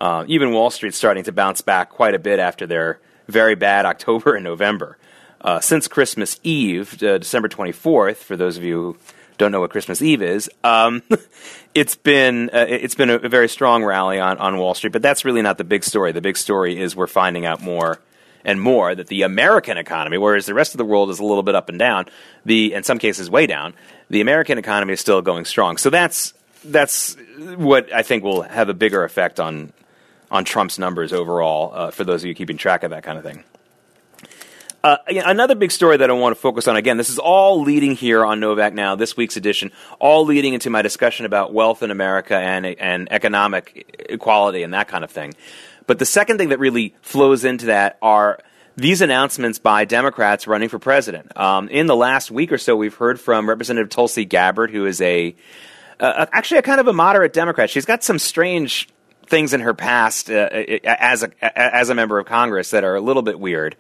Uh, 0.01 0.25
even 0.29 0.53
Wall 0.53 0.71
Street's 0.71 0.97
starting 0.97 1.25
to 1.25 1.33
bounce 1.33 1.61
back 1.61 1.91
quite 1.91 2.15
a 2.15 2.19
bit 2.19 2.39
after 2.39 2.67
their 2.67 3.01
very 3.27 3.55
bad 3.55 3.85
October 3.87 4.35
and 4.35 4.45
November. 4.45 4.97
Uh, 5.41 5.61
since 5.61 5.87
Christmas 5.87 6.41
Eve, 6.43 7.01
uh, 7.03 7.19
December 7.19 7.49
24th, 7.49 8.17
for 8.17 8.37
those 8.37 8.57
of 8.57 8.65
you 8.65 8.75
who 8.75 8.99
don't 9.37 9.53
know 9.53 9.61
what 9.61 9.71
Christmas 9.71 10.03
Eve 10.03 10.21
is, 10.21 10.51
um, 10.65 11.03
it's 11.75 11.95
been 11.95 12.51
uh, 12.53 12.67
it's 12.69 12.97
been 12.97 13.09
a, 13.09 13.19
very 13.29 13.49
strong 13.49 13.85
rally 13.85 14.19
on, 14.19 14.37
on 14.39 14.59
Wall 14.59 14.75
Street. 14.75 14.93
But 14.93 15.03
that's 15.03 15.25
really 15.25 15.43
not 15.43 15.57
the 15.57 15.65
big 15.65 15.85
story. 15.85 16.11
The 16.11 16.21
big 16.21 16.37
story 16.37 16.81
is 16.81 16.97
we're 16.97 17.07
finding 17.07 17.47
out 17.47 17.63
more 17.63 18.01
and 18.49 18.63
more 18.63 18.95
that 18.95 19.09
the 19.09 19.23
American 19.23 19.77
economy, 19.77 20.17
whereas 20.17 20.47
the 20.47 20.55
rest 20.55 20.73
of 20.73 20.79
the 20.79 20.85
world 20.87 21.11
is 21.11 21.19
a 21.19 21.25
little 21.25 21.43
bit 21.43 21.55
up 21.55 21.69
and 21.69 21.79
down, 21.79 22.07
the 22.47 22.73
in 22.73 22.83
some 22.83 22.99
cases 22.99 23.29
way 23.29 23.47
down, 23.47 23.75
the 24.09 24.23
American 24.23 24.57
economy 24.57 24.95
is 24.95 25.01
still 25.01 25.21
going 25.21 25.45
strong. 25.45 25.77
So 25.77 25.91
that's 25.91 26.33
that's 26.65 27.15
what 27.57 27.93
I 27.93 28.01
think 28.01 28.25
will 28.25 28.41
have 28.41 28.71
a 28.71 28.75
bigger 28.75 29.05
effect 29.05 29.39
on 29.39 29.75
on 30.31 30.47
Trump's 30.47 30.79
numbers 30.79 31.13
overall. 31.13 31.73
Uh, 31.75 31.91
for 31.91 32.05
those 32.05 32.23
of 32.23 32.27
you 32.27 32.35
keeping 32.35 32.57
track 32.57 32.85
of 32.85 32.91
that 32.91 33.03
kind 33.03 33.19
of 33.19 33.25
thing. 33.25 33.45
Uh, 34.83 34.97
another 35.09 35.55
big 35.55 35.73
story 35.73 35.99
that 35.99 36.09
I 36.09 36.13
want 36.15 36.35
to 36.35 36.41
focus 36.41 36.69
on 36.69 36.77
again, 36.77 36.97
this 36.97 37.11
is 37.11 37.19
all 37.19 37.61
leading 37.61 37.97
here 37.97 38.25
on 38.25 38.41
Novak 38.41 38.73
Now, 38.73 38.95
this 38.95 39.15
week's 39.15 39.37
edition, 39.37 39.73
all 39.99 40.25
leading 40.25 40.55
into 40.55 40.71
my 40.71 40.81
discussion 40.81 41.27
about 41.27 41.53
wealth 41.53 41.83
in 41.83 41.91
America 41.91 42.37
and, 42.37 42.65
and 42.65 43.13
economic 43.13 44.07
equality 44.09 44.63
and 44.63 44.73
that 44.73 44.89
kind 44.89 45.05
of 45.05 45.11
thing. 45.11 45.35
But 45.89 45.99
the 45.99 46.07
second 46.07 46.37
thing 46.37 46.51
that 46.51 46.59
really 46.59 46.95
flows 47.01 47.47
into 47.47 47.67
that 47.67 47.97
are 48.03 48.39
these 48.77 49.01
announcements 49.01 49.59
by 49.59 49.87
Democrats 49.87 50.47
running 50.47 50.69
for 50.69 50.79
president. 50.79 51.35
Um, 51.37 51.69
in 51.71 51.87
the 51.87 51.97
last 51.97 52.31
week 52.31 52.53
or 52.53 52.59
so, 52.59 52.77
we've 52.77 52.95
heard 52.95 53.19
from 53.19 53.49
Representative 53.49 53.89
Tulsi 53.89 54.27
Gabbard, 54.27 54.71
who 54.71 54.85
is 54.85 55.01
a 55.01 55.35
uh, 55.99 56.27
actually 56.31 56.59
a 56.59 56.63
kind 56.63 56.79
of 56.79 56.89
a 56.89 56.93
moderate 56.93 57.33
Democrat. 57.33 57.71
She's 57.71 57.87
got 57.87 58.05
some 58.05 58.19
strange 58.19 58.89
things 59.27 59.55
in 59.55 59.61
her 59.61 59.73
past 59.73 60.31
uh, 60.31 60.51
as 60.85 61.23
a 61.23 61.59
as 61.59 61.89
a 61.89 61.95
member 61.95 62.19
of 62.19 62.27
Congress 62.27 62.71
that 62.71 62.85
are 62.85 62.95
a 62.95 63.01
little 63.01 63.23
bit 63.23 63.41
weird 63.41 63.75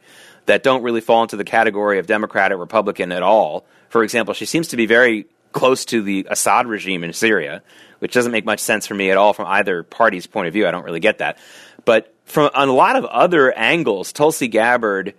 that 0.47 0.62
don't 0.62 0.83
really 0.83 1.03
fall 1.03 1.23
into 1.23 1.37
the 1.37 1.45
category 1.45 1.99
of 1.99 2.07
Democrat 2.07 2.53
or 2.53 2.57
Republican 2.57 3.12
at 3.12 3.23
all. 3.23 3.67
For 3.91 4.03
example, 4.03 4.33
she 4.33 4.47
seems 4.47 4.69
to 4.69 4.79
be 4.79 4.87
very 4.87 5.27
close 5.52 5.85
to 5.87 6.02
the 6.02 6.26
Assad 6.31 6.67
regime 6.67 7.05
in 7.05 7.12
Syria, 7.12 7.62
which 7.99 8.12
doesn't 8.12 8.33
make 8.33 8.45
much 8.45 8.61
sense 8.61 8.87
for 8.87 8.95
me 8.95 9.11
at 9.11 9.17
all 9.17 9.33
from 9.33 9.47
either 9.47 9.83
party's 9.83 10.26
point 10.26 10.47
of 10.47 10.52
view. 10.52 10.67
I 10.67 10.71
don't 10.71 10.85
really 10.85 11.00
get 11.00 11.19
that. 11.19 11.38
But 11.85 12.14
from 12.25 12.50
on 12.55 12.69
a 12.69 12.73
lot 12.73 12.97
of 12.97 13.05
other 13.07 13.52
angles, 13.52 14.12
Tulsi 14.12 14.49
Gabbard 14.49 15.14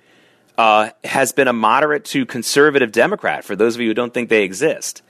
uh, 0.58 0.92
has 1.04 1.32
been 1.32 1.48
a 1.48 1.54
moderate 1.54 2.06
to 2.06 2.26
conservative 2.26 2.92
Democrat. 2.92 3.44
For 3.44 3.56
those 3.56 3.76
of 3.76 3.82
you 3.82 3.88
who 3.88 3.94
don't 3.94 4.14
think 4.14 4.30
they 4.30 4.44
exist. 4.44 5.02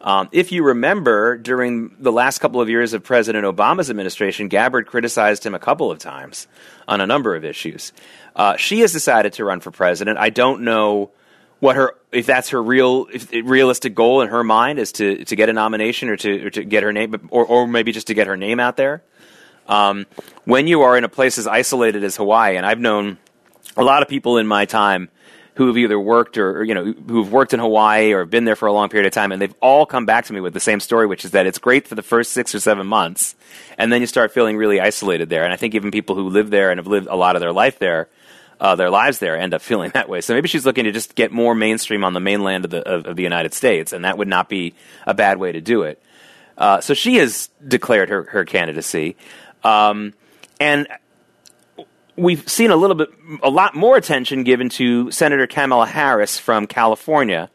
Um, 0.00 0.28
if 0.30 0.52
you 0.52 0.62
remember, 0.62 1.38
during 1.38 1.96
the 1.98 2.12
last 2.12 2.38
couple 2.38 2.60
of 2.60 2.68
years 2.68 2.92
of 2.92 3.02
President 3.02 3.44
Obama's 3.44 3.90
administration, 3.90 4.48
Gabbard 4.48 4.86
criticized 4.86 5.44
him 5.44 5.54
a 5.54 5.58
couple 5.58 5.90
of 5.90 5.98
times 5.98 6.46
on 6.86 7.00
a 7.00 7.06
number 7.06 7.34
of 7.34 7.44
issues. 7.44 7.92
Uh, 8.34 8.56
she 8.56 8.80
has 8.80 8.92
decided 8.92 9.32
to 9.34 9.44
run 9.44 9.60
for 9.60 9.70
president. 9.70 10.18
I 10.18 10.30
don't 10.30 10.62
know 10.62 11.10
what 11.60 11.76
her 11.76 11.94
if 12.16 12.24
that's 12.24 12.48
her 12.48 12.62
real 12.62 13.06
if, 13.12 13.30
realistic 13.30 13.94
goal 13.94 14.22
in 14.22 14.28
her 14.28 14.42
mind 14.42 14.78
is 14.78 14.92
to 14.92 15.24
to 15.24 15.36
get 15.36 15.48
a 15.48 15.52
nomination 15.52 16.08
or 16.08 16.16
to 16.16 16.46
or 16.46 16.50
to 16.50 16.64
get 16.64 16.82
her 16.82 16.92
name 16.92 17.28
or 17.30 17.44
or 17.44 17.68
maybe 17.68 17.92
just 17.92 18.06
to 18.06 18.14
get 18.14 18.26
her 18.26 18.36
name 18.36 18.58
out 18.58 18.76
there. 18.76 19.02
Um, 19.68 20.06
when 20.44 20.66
you 20.66 20.82
are 20.82 20.96
in 20.96 21.04
a 21.04 21.08
place 21.08 21.38
as 21.38 21.46
isolated 21.46 22.04
as 22.04 22.16
Hawaii, 22.16 22.56
and 22.56 22.64
I've 22.64 22.78
known 22.78 23.18
a 23.76 23.82
lot 23.82 24.02
of 24.02 24.08
people 24.08 24.38
in 24.38 24.46
my 24.46 24.64
time 24.64 25.10
who 25.56 25.66
have 25.66 25.76
either 25.76 25.98
worked 25.98 26.38
or, 26.38 26.58
or, 26.58 26.64
you 26.64 26.74
know 26.74 26.92
who've 26.92 27.32
worked 27.32 27.52
in 27.52 27.60
Hawaii 27.60 28.12
or 28.12 28.24
been 28.24 28.44
there 28.44 28.56
for 28.56 28.66
a 28.66 28.72
long 28.72 28.88
period 28.88 29.06
of 29.06 29.12
time, 29.12 29.30
and 29.30 29.42
they've 29.42 29.54
all 29.60 29.84
come 29.84 30.06
back 30.06 30.24
to 30.26 30.32
me 30.32 30.40
with 30.40 30.54
the 30.54 30.60
same 30.60 30.80
story, 30.80 31.06
which 31.06 31.24
is 31.24 31.32
that 31.32 31.46
it's 31.46 31.58
great 31.58 31.86
for 31.86 31.96
the 31.96 32.02
first 32.02 32.32
six 32.32 32.54
or 32.54 32.60
seven 32.60 32.86
months, 32.86 33.34
and 33.76 33.92
then 33.92 34.00
you 34.00 34.06
start 34.06 34.32
feeling 34.32 34.56
really 34.56 34.80
isolated 34.80 35.28
there. 35.28 35.44
And 35.44 35.52
I 35.52 35.56
think 35.56 35.74
even 35.74 35.90
people 35.90 36.14
who 36.14 36.28
live 36.30 36.48
there 36.48 36.70
and 36.70 36.78
have 36.78 36.86
lived 36.86 37.08
a 37.08 37.16
lot 37.16 37.36
of 37.36 37.40
their 37.40 37.52
life 37.52 37.78
there. 37.78 38.08
Uh, 38.58 38.74
their 38.74 38.88
lives 38.88 39.18
there 39.18 39.36
end 39.36 39.52
up 39.52 39.60
feeling 39.60 39.90
that 39.92 40.08
way. 40.08 40.22
So 40.22 40.32
maybe 40.32 40.48
she's 40.48 40.64
looking 40.64 40.84
to 40.84 40.92
just 40.92 41.14
get 41.14 41.30
more 41.30 41.54
mainstream 41.54 42.04
on 42.04 42.14
the 42.14 42.20
mainland 42.20 42.64
of 42.64 42.70
the 42.70 42.88
of, 42.88 43.06
of 43.06 43.16
the 43.16 43.22
United 43.22 43.52
States, 43.52 43.92
and 43.92 44.04
that 44.04 44.16
would 44.16 44.28
not 44.28 44.48
be 44.48 44.74
a 45.06 45.12
bad 45.12 45.38
way 45.38 45.52
to 45.52 45.60
do 45.60 45.82
it. 45.82 46.02
Uh, 46.56 46.80
so 46.80 46.94
she 46.94 47.16
has 47.16 47.50
declared 47.66 48.08
her 48.08 48.22
her 48.24 48.46
candidacy, 48.46 49.16
um, 49.62 50.14
and 50.58 50.88
we've 52.16 52.48
seen 52.48 52.70
a 52.70 52.76
little 52.76 52.96
bit, 52.96 53.10
a 53.42 53.50
lot 53.50 53.74
more 53.74 53.96
attention 53.96 54.42
given 54.42 54.68
to 54.70 55.10
Senator 55.10 55.46
Kamala 55.46 55.86
Harris 55.86 56.38
from 56.38 56.66
California. 56.66 57.50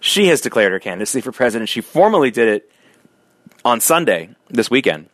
She 0.00 0.28
has 0.28 0.40
declared 0.40 0.72
her 0.72 0.78
candidacy 0.78 1.20
for 1.20 1.32
president. 1.32 1.68
She 1.68 1.80
formally 1.80 2.30
did 2.30 2.48
it 2.48 2.70
on 3.64 3.80
Sunday 3.80 4.30
this 4.48 4.70
weekend. 4.70 5.08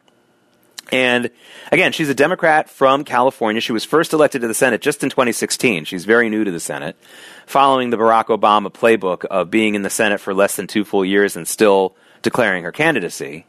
And 0.90 1.30
again, 1.70 1.92
she's 1.92 2.08
a 2.08 2.14
Democrat 2.14 2.68
from 2.68 3.04
California. 3.04 3.60
She 3.60 3.72
was 3.72 3.84
first 3.84 4.12
elected 4.12 4.42
to 4.42 4.48
the 4.48 4.54
Senate 4.54 4.82
just 4.82 5.02
in 5.02 5.10
2016. 5.10 5.84
She's 5.84 6.04
very 6.04 6.28
new 6.28 6.44
to 6.44 6.50
the 6.50 6.60
Senate, 6.60 6.96
following 7.46 7.90
the 7.90 7.96
Barack 7.96 8.26
Obama 8.26 8.70
playbook 8.70 9.24
of 9.26 9.50
being 9.50 9.74
in 9.74 9.82
the 9.82 9.90
Senate 9.90 10.20
for 10.20 10.34
less 10.34 10.56
than 10.56 10.66
two 10.66 10.84
full 10.84 11.04
years 11.04 11.36
and 11.36 11.46
still 11.48 11.96
declaring 12.20 12.64
her 12.64 12.72
candidacy, 12.72 13.46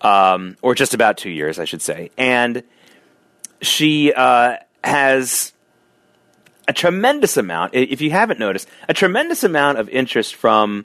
um, 0.00 0.56
or 0.62 0.74
just 0.74 0.94
about 0.94 1.18
two 1.18 1.30
years, 1.30 1.58
I 1.58 1.64
should 1.64 1.82
say. 1.82 2.10
And 2.16 2.62
she 3.60 4.12
uh, 4.12 4.56
has 4.82 5.52
a 6.66 6.72
tremendous 6.72 7.36
amount, 7.36 7.74
if 7.74 8.00
you 8.00 8.10
haven't 8.10 8.38
noticed, 8.38 8.68
a 8.88 8.94
tremendous 8.94 9.42
amount 9.42 9.78
of 9.78 9.88
interest 9.88 10.34
from 10.34 10.84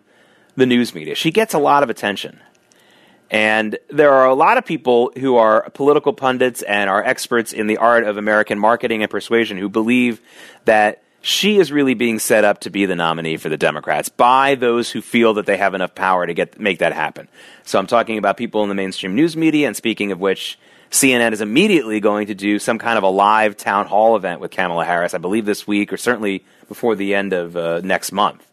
the 0.56 0.66
news 0.66 0.96
media. 0.96 1.16
She 1.16 1.32
gets 1.32 1.54
a 1.54 1.60
lot 1.60 1.84
of 1.84 1.90
attention. 1.90 2.40
And 3.34 3.80
there 3.90 4.14
are 4.14 4.28
a 4.28 4.36
lot 4.36 4.60
of 4.60 4.66
people 4.66 5.12
who 5.18 5.38
are 5.38 5.68
political 5.72 6.14
pundits 6.14 6.62
and 6.62 6.88
are 6.88 7.04
experts 7.04 7.52
in 7.52 7.66
the 7.66 7.78
art 7.78 8.04
of 8.04 8.18
American 8.18 8.60
marketing 8.60 9.02
and 9.02 9.10
persuasion 9.10 9.58
who 9.58 9.70
believe 9.70 10.22
that 10.66 11.02
she 11.22 11.58
is 11.58 11.72
really 11.72 11.96
being 11.96 12.20
set 12.20 12.44
up 12.44 12.60
to 12.60 12.70
be 12.70 12.86
the 12.86 12.96
nominee 12.96 13.38
for 13.38 13.50
the 13.50 13.58
Democrats 13.58 14.08
by 14.08 14.54
those 14.54 14.92
who 14.92 15.02
feel 15.02 15.34
that 15.34 15.48
they 15.48 15.58
have 15.58 15.74
enough 15.74 15.96
power 15.96 16.28
to 16.28 16.34
get 16.36 16.60
make 16.60 16.78
that 16.78 16.94
happen. 16.94 17.28
So 17.64 17.80
I'm 17.80 17.88
talking 17.88 18.20
about 18.20 18.38
people 18.38 18.62
in 18.62 18.70
the 18.70 18.76
mainstream 18.76 19.16
news 19.16 19.36
media, 19.36 19.66
and 19.66 19.76
speaking 19.76 20.12
of 20.12 20.20
which, 20.20 20.60
CNN 20.92 21.32
is 21.32 21.42
immediately 21.42 22.00
going 22.00 22.28
to 22.28 22.36
do 22.36 22.60
some 22.60 22.78
kind 22.78 23.00
of 23.00 23.04
a 23.04 23.10
live 23.10 23.58
town 23.58 23.88
hall 23.88 24.16
event 24.16 24.42
with 24.42 24.52
Kamala 24.52 24.86
Harris, 24.86 25.16
I 25.16 25.18
believe 25.18 25.46
this 25.46 25.66
week 25.66 25.92
or 25.92 25.98
certainly 25.98 26.44
before 26.68 26.96
the 26.96 27.16
end 27.16 27.34
of 27.34 27.58
uh, 27.58 27.82
next 27.84 28.12
month, 28.12 28.46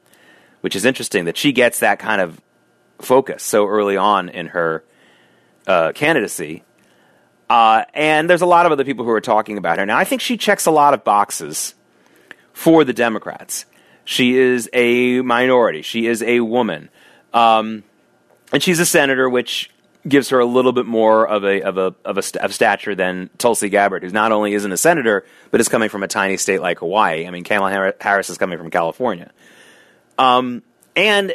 which 0.62 0.74
is 0.74 0.86
interesting 0.86 1.26
that 1.26 1.36
she 1.36 1.52
gets 1.52 1.80
that 1.80 1.98
kind 1.98 2.22
of 2.22 2.40
focus 3.02 3.42
so 3.42 3.66
early 3.66 3.96
on 3.96 4.28
in 4.28 4.48
her 4.48 4.84
uh, 5.66 5.92
candidacy. 5.92 6.64
Uh, 7.48 7.84
and 7.94 8.30
there's 8.30 8.42
a 8.42 8.46
lot 8.46 8.66
of 8.66 8.72
other 8.72 8.84
people 8.84 9.04
who 9.04 9.10
are 9.10 9.20
talking 9.20 9.58
about 9.58 9.78
her. 9.78 9.86
Now, 9.86 9.98
I 9.98 10.04
think 10.04 10.20
she 10.20 10.36
checks 10.36 10.66
a 10.66 10.70
lot 10.70 10.94
of 10.94 11.02
boxes 11.02 11.74
for 12.52 12.84
the 12.84 12.92
Democrats. 12.92 13.66
She 14.04 14.36
is 14.36 14.68
a 14.72 15.20
minority, 15.20 15.82
she 15.82 16.06
is 16.06 16.22
a 16.22 16.40
woman. 16.40 16.90
Um, 17.32 17.84
and 18.52 18.62
she's 18.62 18.80
a 18.80 18.86
senator, 18.86 19.28
which 19.28 19.70
gives 20.08 20.30
her 20.30 20.38
a 20.38 20.46
little 20.46 20.72
bit 20.72 20.86
more 20.86 21.26
of 21.28 21.44
a 21.44 21.62
of 21.62 21.76
a 21.76 21.94
of 22.04 22.18
a 22.18 22.22
st- 22.22 22.42
of 22.42 22.54
stature 22.54 22.94
than 22.94 23.30
Tulsi 23.38 23.68
Gabbard, 23.68 24.02
who 24.02 24.10
not 24.10 24.32
only 24.32 24.54
isn't 24.54 24.72
a 24.72 24.76
senator 24.76 25.24
but 25.50 25.60
is 25.60 25.68
coming 25.68 25.88
from 25.88 26.02
a 26.02 26.08
tiny 26.08 26.36
state 26.36 26.60
like 26.60 26.78
Hawaii. 26.78 27.26
I 27.26 27.30
mean, 27.30 27.44
Kamala 27.44 27.92
Harris 28.00 28.30
is 28.30 28.38
coming 28.38 28.58
from 28.58 28.70
California. 28.70 29.30
Um, 30.18 30.62
and 30.96 31.34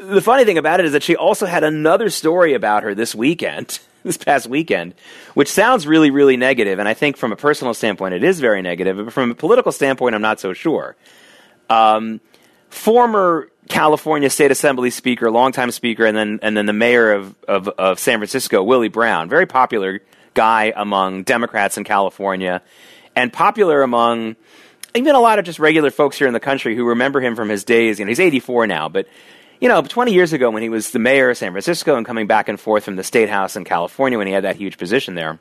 the 0.00 0.20
funny 0.20 0.44
thing 0.44 0.58
about 0.58 0.80
it 0.80 0.86
is 0.86 0.92
that 0.92 1.02
she 1.02 1.16
also 1.16 1.46
had 1.46 1.64
another 1.64 2.10
story 2.10 2.54
about 2.54 2.82
her 2.82 2.94
this 2.94 3.14
weekend, 3.14 3.78
this 4.02 4.16
past 4.16 4.46
weekend, 4.46 4.94
which 5.34 5.50
sounds 5.50 5.86
really, 5.86 6.10
really 6.10 6.36
negative. 6.36 6.78
And 6.78 6.88
I 6.88 6.94
think 6.94 7.16
from 7.16 7.32
a 7.32 7.36
personal 7.36 7.74
standpoint, 7.74 8.14
it 8.14 8.24
is 8.24 8.40
very 8.40 8.62
negative. 8.62 8.96
But 8.96 9.12
from 9.12 9.30
a 9.30 9.34
political 9.34 9.72
standpoint, 9.72 10.14
I'm 10.14 10.22
not 10.22 10.40
so 10.40 10.52
sure. 10.52 10.96
Um, 11.68 12.20
former 12.68 13.50
California 13.68 14.30
State 14.30 14.50
Assembly 14.50 14.90
Speaker, 14.90 15.30
longtime 15.30 15.70
Speaker, 15.70 16.06
and 16.06 16.16
then 16.16 16.38
and 16.42 16.56
then 16.56 16.66
the 16.66 16.72
mayor 16.72 17.12
of, 17.12 17.34
of, 17.48 17.68
of 17.68 17.98
San 17.98 18.18
Francisco, 18.18 18.62
Willie 18.62 18.88
Brown, 18.88 19.28
very 19.28 19.46
popular 19.46 20.00
guy 20.34 20.72
among 20.76 21.24
Democrats 21.24 21.76
in 21.76 21.84
California, 21.84 22.62
and 23.16 23.32
popular 23.32 23.82
among 23.82 24.36
even 24.94 25.14
a 25.14 25.20
lot 25.20 25.38
of 25.38 25.44
just 25.44 25.58
regular 25.58 25.90
folks 25.90 26.16
here 26.16 26.26
in 26.26 26.32
the 26.32 26.40
country 26.40 26.76
who 26.76 26.84
remember 26.84 27.20
him 27.20 27.34
from 27.34 27.48
his 27.48 27.64
days. 27.64 27.98
You 27.98 28.04
know, 28.04 28.10
he's 28.10 28.20
84 28.20 28.66
now, 28.66 28.88
but 28.88 29.06
you 29.60 29.68
know, 29.68 29.82
20 29.82 30.12
years 30.12 30.32
ago 30.32 30.50
when 30.50 30.62
he 30.62 30.68
was 30.68 30.90
the 30.90 30.98
mayor 30.98 31.30
of 31.30 31.36
San 31.36 31.52
Francisco 31.52 31.96
and 31.96 32.06
coming 32.06 32.26
back 32.26 32.48
and 32.48 32.58
forth 32.58 32.84
from 32.84 32.96
the 32.96 33.04
state 33.04 33.28
house 33.28 33.56
in 33.56 33.64
California 33.64 34.18
when 34.18 34.26
he 34.26 34.32
had 34.32 34.44
that 34.44 34.56
huge 34.56 34.78
position 34.78 35.14
there, 35.14 35.38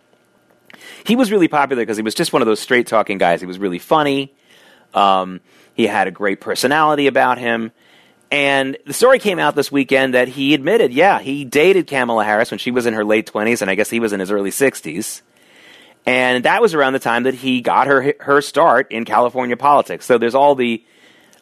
he 1.05 1.15
was 1.15 1.31
really 1.31 1.47
popular 1.47 1.81
because 1.81 1.97
he 1.97 2.03
was 2.03 2.15
just 2.15 2.33
one 2.33 2.41
of 2.41 2.45
those 2.45 2.59
straight 2.59 2.87
talking 2.87 3.17
guys. 3.17 3.41
He 3.41 3.47
was 3.47 3.59
really 3.59 3.79
funny. 3.79 4.33
Um, 4.93 5.41
he 5.73 5.87
had 5.87 6.07
a 6.07 6.11
great 6.11 6.39
personality 6.41 7.07
about 7.07 7.37
him. 7.37 7.71
And 8.31 8.77
the 8.85 8.93
story 8.93 9.19
came 9.19 9.39
out 9.39 9.55
this 9.55 9.71
weekend 9.71 10.13
that 10.13 10.27
he 10.27 10.53
admitted, 10.53 10.91
yeah, 10.91 11.19
he 11.19 11.45
dated 11.45 11.87
Kamala 11.87 12.23
Harris 12.25 12.51
when 12.51 12.57
she 12.57 12.71
was 12.71 12.85
in 12.85 12.93
her 12.93 13.05
late 13.05 13.31
20s, 13.31 13.61
and 13.61 13.69
I 13.69 13.75
guess 13.75 13.89
he 13.89 13.99
was 13.99 14.13
in 14.13 14.19
his 14.19 14.31
early 14.31 14.49
60s. 14.49 15.21
And 16.05 16.45
that 16.45 16.61
was 16.61 16.73
around 16.73 16.93
the 16.93 16.99
time 16.99 17.23
that 17.23 17.33
he 17.33 17.61
got 17.61 17.87
her 17.87 18.13
her 18.19 18.41
start 18.41 18.91
in 18.91 19.05
California 19.05 19.57
politics. 19.57 20.05
So 20.05 20.17
there's 20.17 20.35
all 20.35 20.53
the 20.53 20.83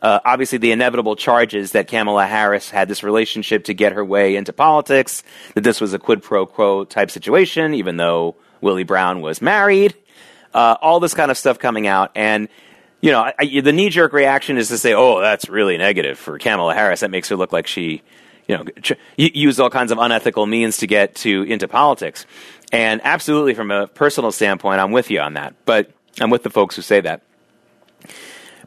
uh, 0.03 0.19
obviously 0.25 0.57
the 0.57 0.71
inevitable 0.71 1.15
charges 1.15 1.71
that 1.71 1.87
Kamala 1.87 2.27
Harris 2.27 2.69
had 2.69 2.89
this 2.89 3.03
relationship 3.03 3.63
to 3.63 3.73
get 3.73 3.93
her 3.93 4.03
way 4.03 4.35
into 4.35 4.51
politics, 4.51 5.23
that 5.55 5.61
this 5.61 5.79
was 5.79 5.93
a 5.93 5.99
quid 5.99 6.21
pro 6.21 6.45
quo 6.45 6.83
type 6.83 7.09
situation, 7.09 7.73
even 7.73 7.95
though 7.95 8.35
Willie 8.59 8.83
Brown 8.83 9.21
was 9.21 9.41
married, 9.41 9.95
uh, 10.53 10.75
all 10.81 10.99
this 10.99 11.13
kind 11.13 11.31
of 11.31 11.37
stuff 11.37 11.57
coming 11.57 11.87
out. 11.87 12.11
And, 12.15 12.49
you 13.01 13.11
know, 13.11 13.31
I, 13.39 13.61
the 13.61 13.71
knee 13.71 13.89
jerk 13.89 14.11
reaction 14.11 14.57
is 14.57 14.67
to 14.67 14.77
say, 14.77 14.93
oh, 14.93 15.21
that's 15.21 15.47
really 15.47 15.77
negative 15.77 16.19
for 16.19 16.37
Kamala 16.37 16.75
Harris. 16.75 16.99
That 16.99 17.09
makes 17.09 17.29
her 17.29 17.37
look 17.37 17.53
like 17.53 17.65
she, 17.65 18.01
you 18.45 18.57
know, 18.57 18.65
used 19.15 19.61
all 19.61 19.69
kinds 19.69 19.93
of 19.93 19.99
unethical 19.99 20.45
means 20.45 20.77
to 20.77 20.87
get 20.87 21.15
to 21.15 21.43
into 21.43 21.69
politics. 21.69 22.25
And 22.73 22.99
absolutely, 23.05 23.53
from 23.53 23.71
a 23.71 23.87
personal 23.87 24.33
standpoint, 24.33 24.81
I'm 24.81 24.91
with 24.91 25.09
you 25.09 25.21
on 25.21 25.35
that. 25.35 25.55
But 25.63 25.91
I'm 26.19 26.29
with 26.29 26.43
the 26.43 26.49
folks 26.49 26.75
who 26.75 26.81
say 26.81 26.99
that. 27.01 27.21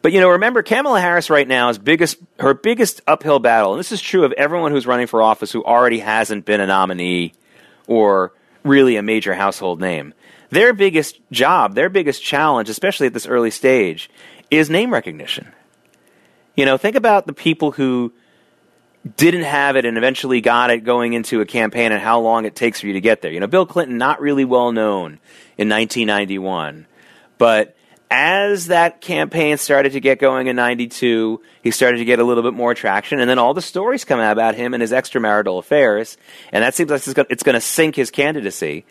But 0.03 0.12
you 0.12 0.21
know, 0.21 0.31
remember 0.31 0.62
Kamala 0.62 1.00
Harris 1.00 1.31
right 1.31 1.47
now 1.47 1.69
is 1.69 1.79
biggest 1.79 2.19
her 2.38 2.55
biggest 2.55 3.00
uphill 3.07 3.38
battle, 3.38 3.73
and 3.73 3.81
this 3.81 3.93
is 3.93 4.00
true 4.00 4.25
of 4.25 4.33
everyone 4.33 4.73
who's 4.73 4.87
running 4.87 5.07
for 5.07 5.23
office 5.23 5.53
who 5.53 5.65
already 5.65 5.99
hasn't 5.99 6.45
been 6.45 6.61
a 6.61 6.67
nominee 6.67 7.33
or 7.87 8.33
really 8.62 8.97
a 8.97 9.03
major 9.03 9.35
household 9.35 9.81
name. 9.81 10.12
Their 10.50 10.73
biggest 10.73 11.21
job, 11.33 11.75
their 11.75 11.88
biggest 11.88 12.23
challenge, 12.23 12.69
especially 12.69 13.07
at 13.07 13.15
this 13.15 13.26
early 13.26 13.50
stage, 13.50 14.11
is 14.50 14.71
name 14.71 14.93
recognition. 14.93 15.53
You 16.57 16.65
know, 16.65 16.76
think 16.76 16.97
about 16.97 17.26
the 17.26 17.33
people 17.33 17.73
who 17.73 18.12
didn't 19.17 19.43
have 19.43 19.76
it 19.76 19.85
and 19.85 19.97
eventually 19.97 20.41
got 20.41 20.71
it 20.71 20.85
going 20.85 21.12
into 21.12 21.41
a 21.41 21.47
campaign 21.47 21.93
and 21.93 22.00
how 22.00 22.21
long 22.21 22.45
it 22.45 22.57
takes 22.57 22.81
for 22.81 22.87
you 22.87 22.95
to 22.95 23.00
get 23.00 23.23
there. 23.23 23.31
You 23.31 23.41
know, 23.41 23.47
Bill 23.47 23.67
Clinton, 23.67 23.99
not 23.99 24.21
really 24.21 24.45
well 24.45 24.73
known 24.73 25.21
in 25.57 25.69
1991, 25.69 26.87
but 27.38 27.75
as 28.11 28.67
that 28.67 29.01
campaign 29.01 29.59
started 29.59 29.93
to 29.93 30.01
get 30.01 30.19
going 30.19 30.47
in 30.47 30.57
92, 30.57 31.41
he 31.63 31.71
started 31.71 31.99
to 31.99 32.05
get 32.05 32.19
a 32.19 32.25
little 32.25 32.43
bit 32.43 32.55
more 32.55 32.75
traction, 32.75 33.21
and 33.21 33.29
then 33.29 33.39
all 33.39 33.55
the 33.55 33.63
stories 33.63 34.05
come 34.05 34.21
out 34.21 34.33
about 34.33 34.55
him 34.55 34.75
and 34.75 34.81
his 34.81 34.93
extramarital 34.93 35.59
affairs, 35.59 36.17
and 36.53 36.63
that 36.63 36.75
seems 36.75 36.91
like 36.91 37.03
it's 37.31 37.43
going 37.43 37.55
to 37.55 37.61
sink 37.61 37.97
his 37.97 38.11
candidacy. 38.11 38.85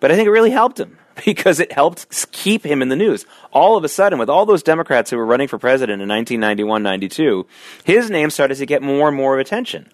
But 0.00 0.10
I 0.10 0.16
think 0.16 0.26
it 0.26 0.30
really 0.30 0.50
helped 0.50 0.80
him 0.80 0.98
because 1.24 1.60
it 1.60 1.72
helped 1.72 2.32
keep 2.32 2.64
him 2.64 2.82
in 2.82 2.88
the 2.88 2.96
news. 2.96 3.26
All 3.52 3.76
of 3.76 3.84
a 3.84 3.88
sudden, 3.88 4.18
with 4.18 4.30
all 4.30 4.46
those 4.46 4.62
Democrats 4.62 5.10
who 5.10 5.16
were 5.16 5.26
running 5.26 5.48
for 5.48 5.58
president 5.58 6.02
in 6.02 6.08
1991 6.08 6.82
92, 6.82 7.46
his 7.84 8.10
name 8.10 8.30
started 8.30 8.56
to 8.56 8.66
get 8.66 8.82
more 8.82 9.08
and 9.08 9.16
more 9.16 9.34
of 9.34 9.40
attention. 9.40 9.88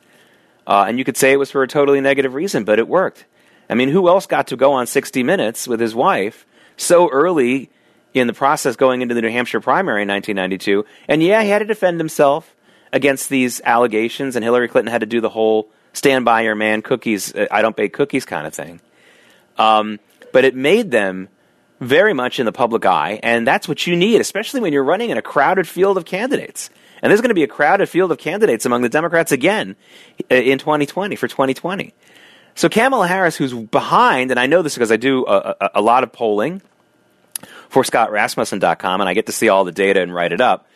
Uh, 0.67 0.85
and 0.87 0.99
you 0.99 1.05
could 1.05 1.17
say 1.17 1.33
it 1.33 1.39
was 1.39 1.51
for 1.51 1.63
a 1.63 1.69
totally 1.69 2.01
negative 2.01 2.35
reason, 2.35 2.63
but 2.65 2.79
it 2.79 2.87
worked. 2.87 3.25
I 3.69 3.75
mean, 3.75 3.89
who 3.89 4.09
else 4.09 4.27
got 4.27 4.49
to 4.49 4.57
go 4.57 4.73
on 4.73 4.87
60 4.87 5.23
Minutes 5.23 5.67
with 5.67 5.81
his 5.81 5.95
wife 5.95 6.47
so 6.77 7.11
early 7.11 7.71
in 8.15 8.27
the 8.27 8.33
process 8.33 8.77
going 8.77 9.03
into 9.03 9.15
the 9.15 9.23
New 9.23 9.31
Hampshire 9.31 9.61
primary 9.61 10.03
in 10.03 10.09
1992. 10.09 10.85
And 11.09 11.23
yeah, 11.23 11.43
he 11.43 11.50
had 11.50 11.61
to 11.61 11.65
defend 11.65 12.00
himself 12.00 12.55
against 12.93 13.29
these 13.29 13.61
allegations, 13.65 14.37
and 14.37 14.45
Hillary 14.45 14.69
Clinton 14.69 14.91
had 14.91 15.00
to 15.00 15.07
do 15.07 15.21
the 15.21 15.29
whole 15.29 15.69
stand 15.93 16.25
by 16.25 16.43
your 16.43 16.55
man 16.55 16.83
cookies, 16.83 17.35
uh, 17.35 17.47
I 17.50 17.62
don't 17.62 17.77
bake 17.77 17.93
cookies 17.93 18.25
kind 18.25 18.47
of 18.47 18.55
thing. 18.55 18.81
Um, 19.57 19.99
but 20.33 20.45
it 20.45 20.55
made 20.55 20.91
them 20.91 21.29
very 21.81 22.12
much 22.12 22.41
in 22.41 22.47
the 22.47 22.53
public 22.53 22.85
eye, 22.87 23.21
and 23.23 23.47
that's 23.47 23.69
what 23.69 23.87
you 23.87 23.97
need, 23.97 24.21
especially 24.21 24.61
when 24.61 24.73
you're 24.73 24.85
running 24.85 25.11
in 25.11 25.19
a 25.19 25.23
crowded 25.23 25.69
field 25.69 25.97
of 25.97 26.05
candidates. 26.05 26.71
And 27.03 27.11
there's 27.11 27.21
going 27.21 27.31
to 27.31 27.35
be 27.35 27.45
a 27.45 27.49
crowded 27.49 27.88
field 27.88 28.11
of 28.11 28.19
candidates 28.19 28.67
among 28.67 28.83
the 28.83 28.88
Democrats 28.88 29.31
again 29.31 29.77
uh, 30.31 30.35
in 30.35 30.59
2020 30.59 31.15
for 31.17 31.29
2020. 31.29 31.95
So 32.55 32.69
Kamala 32.69 33.07
Harris, 33.07 33.37
who's 33.37 33.55
behind, 33.55 34.33
and 34.33 34.41
I 34.41 34.47
know 34.47 34.62
this 34.62 34.75
because 34.75 34.91
I 34.91 34.97
do 34.97 35.25
a, 35.27 35.55
a, 35.61 35.71
a 35.77 35.83
lot 35.83 36.03
of 36.03 36.12
polling 36.12 36.61
for 37.69 37.83
ScottRasmussen.com, 37.83 39.01
and 39.01 39.09
I 39.09 39.15
get 39.15 39.27
to 39.27 39.33
see 39.33 39.49
all 39.49 39.65
the 39.65 39.73
data 39.73 40.01
and 40.01 40.15
write 40.15 40.33
it 40.33 40.41
up. 40.41 40.67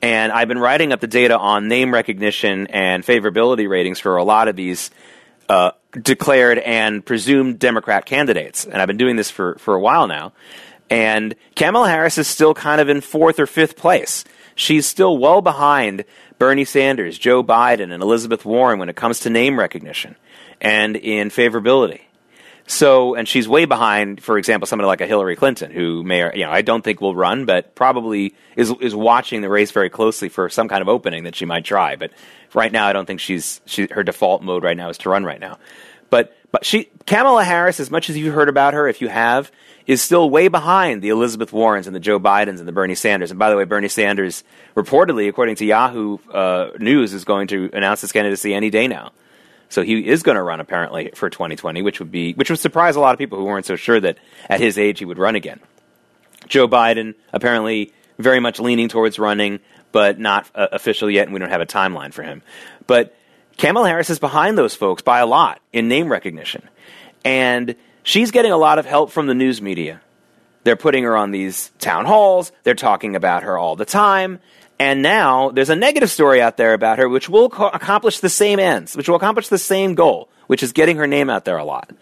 And 0.00 0.32
I've 0.32 0.48
been 0.48 0.58
writing 0.58 0.92
up 0.92 1.00
the 1.00 1.06
data 1.06 1.38
on 1.38 1.68
name 1.68 1.94
recognition 1.94 2.66
and 2.68 3.04
favorability 3.04 3.68
ratings 3.68 4.00
for 4.00 4.16
a 4.16 4.24
lot 4.24 4.48
of 4.48 4.56
these 4.56 4.90
uh, 5.48 5.72
declared 5.92 6.58
and 6.58 7.04
presumed 7.04 7.58
Democrat 7.58 8.04
candidates. 8.04 8.64
And 8.64 8.80
I've 8.80 8.88
been 8.88 8.96
doing 8.96 9.16
this 9.16 9.30
for, 9.30 9.56
for 9.56 9.74
a 9.74 9.80
while 9.80 10.08
now. 10.08 10.32
And 10.90 11.34
Kamala 11.54 11.88
Harris 11.88 12.18
is 12.18 12.26
still 12.26 12.52
kind 12.52 12.80
of 12.80 12.88
in 12.88 13.00
fourth 13.00 13.38
or 13.38 13.46
fifth 13.46 13.76
place. 13.76 14.24
She's 14.54 14.86
still 14.86 15.16
well 15.16 15.40
behind 15.40 16.04
Bernie 16.38 16.64
Sanders, 16.64 17.18
Joe 17.18 17.42
Biden, 17.42 17.92
and 17.92 18.02
Elizabeth 18.02 18.44
Warren 18.44 18.78
when 18.78 18.88
it 18.88 18.96
comes 18.96 19.20
to 19.20 19.30
name 19.30 19.58
recognition 19.58 20.16
and 20.60 20.96
in 20.96 21.30
favorability. 21.30 22.02
So, 22.66 23.14
and 23.14 23.26
she's 23.26 23.48
way 23.48 23.64
behind, 23.64 24.22
for 24.22 24.38
example, 24.38 24.66
somebody 24.66 24.86
like 24.86 25.00
a 25.00 25.06
Hillary 25.06 25.36
Clinton, 25.36 25.70
who 25.70 26.02
may, 26.02 26.36
you 26.36 26.44
know, 26.44 26.50
I 26.50 26.62
don't 26.62 26.82
think 26.82 27.00
will 27.00 27.14
run, 27.14 27.44
but 27.44 27.74
probably 27.74 28.34
is 28.56 28.72
is 28.80 28.94
watching 28.94 29.42
the 29.42 29.48
race 29.48 29.70
very 29.72 29.90
closely 29.90 30.28
for 30.28 30.48
some 30.48 30.68
kind 30.68 30.80
of 30.80 30.88
opening 30.88 31.24
that 31.24 31.34
she 31.34 31.44
might 31.44 31.64
try. 31.64 31.96
But 31.96 32.12
right 32.54 32.70
now, 32.70 32.86
I 32.86 32.92
don't 32.92 33.06
think 33.06 33.20
she's 33.20 33.60
she, 33.66 33.88
her 33.90 34.02
default 34.02 34.42
mode 34.42 34.62
right 34.62 34.76
now 34.76 34.88
is 34.90 34.98
to 34.98 35.10
run 35.10 35.24
right 35.24 35.40
now. 35.40 35.58
But 36.08 36.36
but 36.52 36.64
she 36.64 36.90
Kamala 37.06 37.44
Harris, 37.44 37.80
as 37.80 37.90
much 37.90 38.08
as 38.08 38.16
you've 38.16 38.34
heard 38.34 38.48
about 38.48 38.74
her, 38.74 38.86
if 38.86 39.00
you 39.00 39.08
have, 39.08 39.50
is 39.86 40.00
still 40.00 40.30
way 40.30 40.48
behind 40.48 41.02
the 41.02 41.08
Elizabeth 41.08 41.52
Warrens 41.52 41.86
and 41.86 41.96
the 41.96 42.00
Joe 42.00 42.20
Bidens 42.20 42.58
and 42.58 42.68
the 42.68 42.72
Bernie 42.72 42.94
Sanders. 42.94 43.30
And 43.30 43.38
by 43.38 43.50
the 43.50 43.56
way, 43.56 43.64
Bernie 43.64 43.88
Sanders 43.88 44.44
reportedly, 44.76 45.28
according 45.28 45.56
to 45.56 45.64
Yahoo 45.64 46.18
uh, 46.32 46.70
News, 46.78 47.12
is 47.12 47.24
going 47.24 47.48
to 47.48 47.70
announce 47.72 48.02
his 48.02 48.12
candidacy 48.12 48.54
any 48.54 48.70
day 48.70 48.86
now. 48.86 49.12
So 49.72 49.82
he 49.82 50.06
is 50.06 50.22
going 50.22 50.36
to 50.36 50.42
run 50.42 50.60
apparently 50.60 51.10
for 51.14 51.30
2020, 51.30 51.80
which 51.80 51.98
would 51.98 52.10
be 52.10 52.34
which 52.34 52.50
would 52.50 52.58
surprise 52.58 52.94
a 52.94 53.00
lot 53.00 53.14
of 53.14 53.18
people 53.18 53.38
who 53.38 53.44
weren't 53.44 53.64
so 53.64 53.76
sure 53.76 53.98
that 53.98 54.18
at 54.48 54.60
his 54.60 54.78
age 54.78 54.98
he 54.98 55.04
would 55.06 55.18
run 55.18 55.34
again. 55.34 55.60
Joe 56.46 56.68
Biden 56.68 57.14
apparently 57.32 57.92
very 58.18 58.38
much 58.38 58.60
leaning 58.60 58.88
towards 58.88 59.18
running, 59.18 59.60
but 59.90 60.18
not 60.18 60.50
uh, 60.54 60.68
official 60.72 61.10
yet, 61.10 61.24
and 61.24 61.32
we 61.32 61.40
don't 61.40 61.48
have 61.48 61.62
a 61.62 61.66
timeline 61.66 62.12
for 62.12 62.22
him. 62.22 62.42
But 62.86 63.16
Kamala 63.56 63.88
Harris 63.88 64.10
is 64.10 64.18
behind 64.18 64.58
those 64.58 64.74
folks 64.74 65.02
by 65.02 65.20
a 65.20 65.26
lot 65.26 65.60
in 65.72 65.88
name 65.88 66.10
recognition. 66.10 66.68
And 67.24 67.74
she's 68.02 68.30
getting 68.30 68.52
a 68.52 68.56
lot 68.56 68.78
of 68.78 68.86
help 68.86 69.10
from 69.10 69.26
the 69.26 69.34
news 69.34 69.62
media. 69.62 70.00
They're 70.64 70.76
putting 70.76 71.04
her 71.04 71.16
on 71.16 71.30
these 71.30 71.70
town 71.78 72.04
halls, 72.04 72.52
they're 72.62 72.74
talking 72.74 73.16
about 73.16 73.42
her 73.42 73.56
all 73.56 73.76
the 73.76 73.84
time. 73.84 74.38
And 74.82 75.00
now 75.00 75.50
there's 75.50 75.70
a 75.70 75.76
negative 75.76 76.10
story 76.10 76.42
out 76.42 76.56
there 76.56 76.74
about 76.74 76.98
her, 76.98 77.08
which 77.08 77.28
will 77.28 77.48
co- 77.48 77.68
accomplish 77.68 78.18
the 78.18 78.28
same 78.28 78.58
ends, 78.58 78.96
which 78.96 79.08
will 79.08 79.14
accomplish 79.14 79.46
the 79.46 79.56
same 79.56 79.94
goal, 79.94 80.28
which 80.48 80.60
is 80.60 80.72
getting 80.72 80.96
her 80.96 81.06
name 81.06 81.30
out 81.30 81.44
there 81.44 81.56
a 81.56 81.64
lot. 81.64 81.92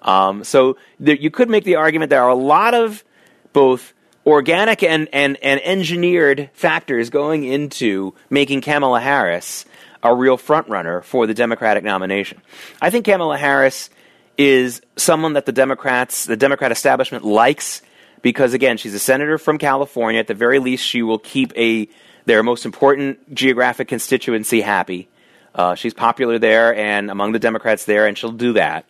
Um, 0.00 0.42
so 0.42 0.78
there, 0.98 1.16
you 1.16 1.30
could 1.30 1.50
make 1.50 1.64
the 1.64 1.76
argument 1.76 2.08
there 2.08 2.22
are 2.22 2.30
a 2.30 2.34
lot 2.34 2.72
of 2.72 3.04
both 3.52 3.92
organic 4.24 4.82
and, 4.82 5.06
and, 5.12 5.36
and 5.42 5.60
engineered 5.60 6.48
factors 6.54 7.10
going 7.10 7.44
into 7.44 8.14
making 8.30 8.62
Kamala 8.62 9.00
Harris 9.00 9.66
a 10.02 10.14
real 10.14 10.38
frontrunner 10.38 11.04
for 11.04 11.26
the 11.26 11.34
Democratic 11.34 11.84
nomination. 11.84 12.40
I 12.80 12.88
think 12.88 13.04
Kamala 13.04 13.36
Harris 13.36 13.90
is 14.38 14.80
someone 14.96 15.34
that 15.34 15.44
the 15.44 15.52
Democrats, 15.52 16.24
the 16.24 16.38
Democrat 16.38 16.72
establishment 16.72 17.22
likes 17.22 17.82
because 18.22 18.54
again, 18.54 18.78
she's 18.78 18.94
a 18.94 18.98
senator 18.98 19.36
from 19.36 19.58
California. 19.58 20.20
At 20.20 20.26
the 20.26 20.32
very 20.32 20.58
least, 20.58 20.86
she 20.86 21.02
will 21.02 21.18
keep 21.18 21.52
a 21.54 21.86
their 22.24 22.42
most 22.42 22.64
important 22.64 23.34
geographic 23.34 23.88
constituency 23.88 24.60
happy. 24.60 25.08
Uh, 25.54 25.74
she's 25.74 25.94
popular 25.94 26.38
there 26.38 26.74
and 26.74 27.10
among 27.10 27.32
the 27.32 27.38
Democrats 27.38 27.84
there, 27.84 28.06
and 28.06 28.16
she'll 28.16 28.32
do 28.32 28.52
that. 28.54 28.84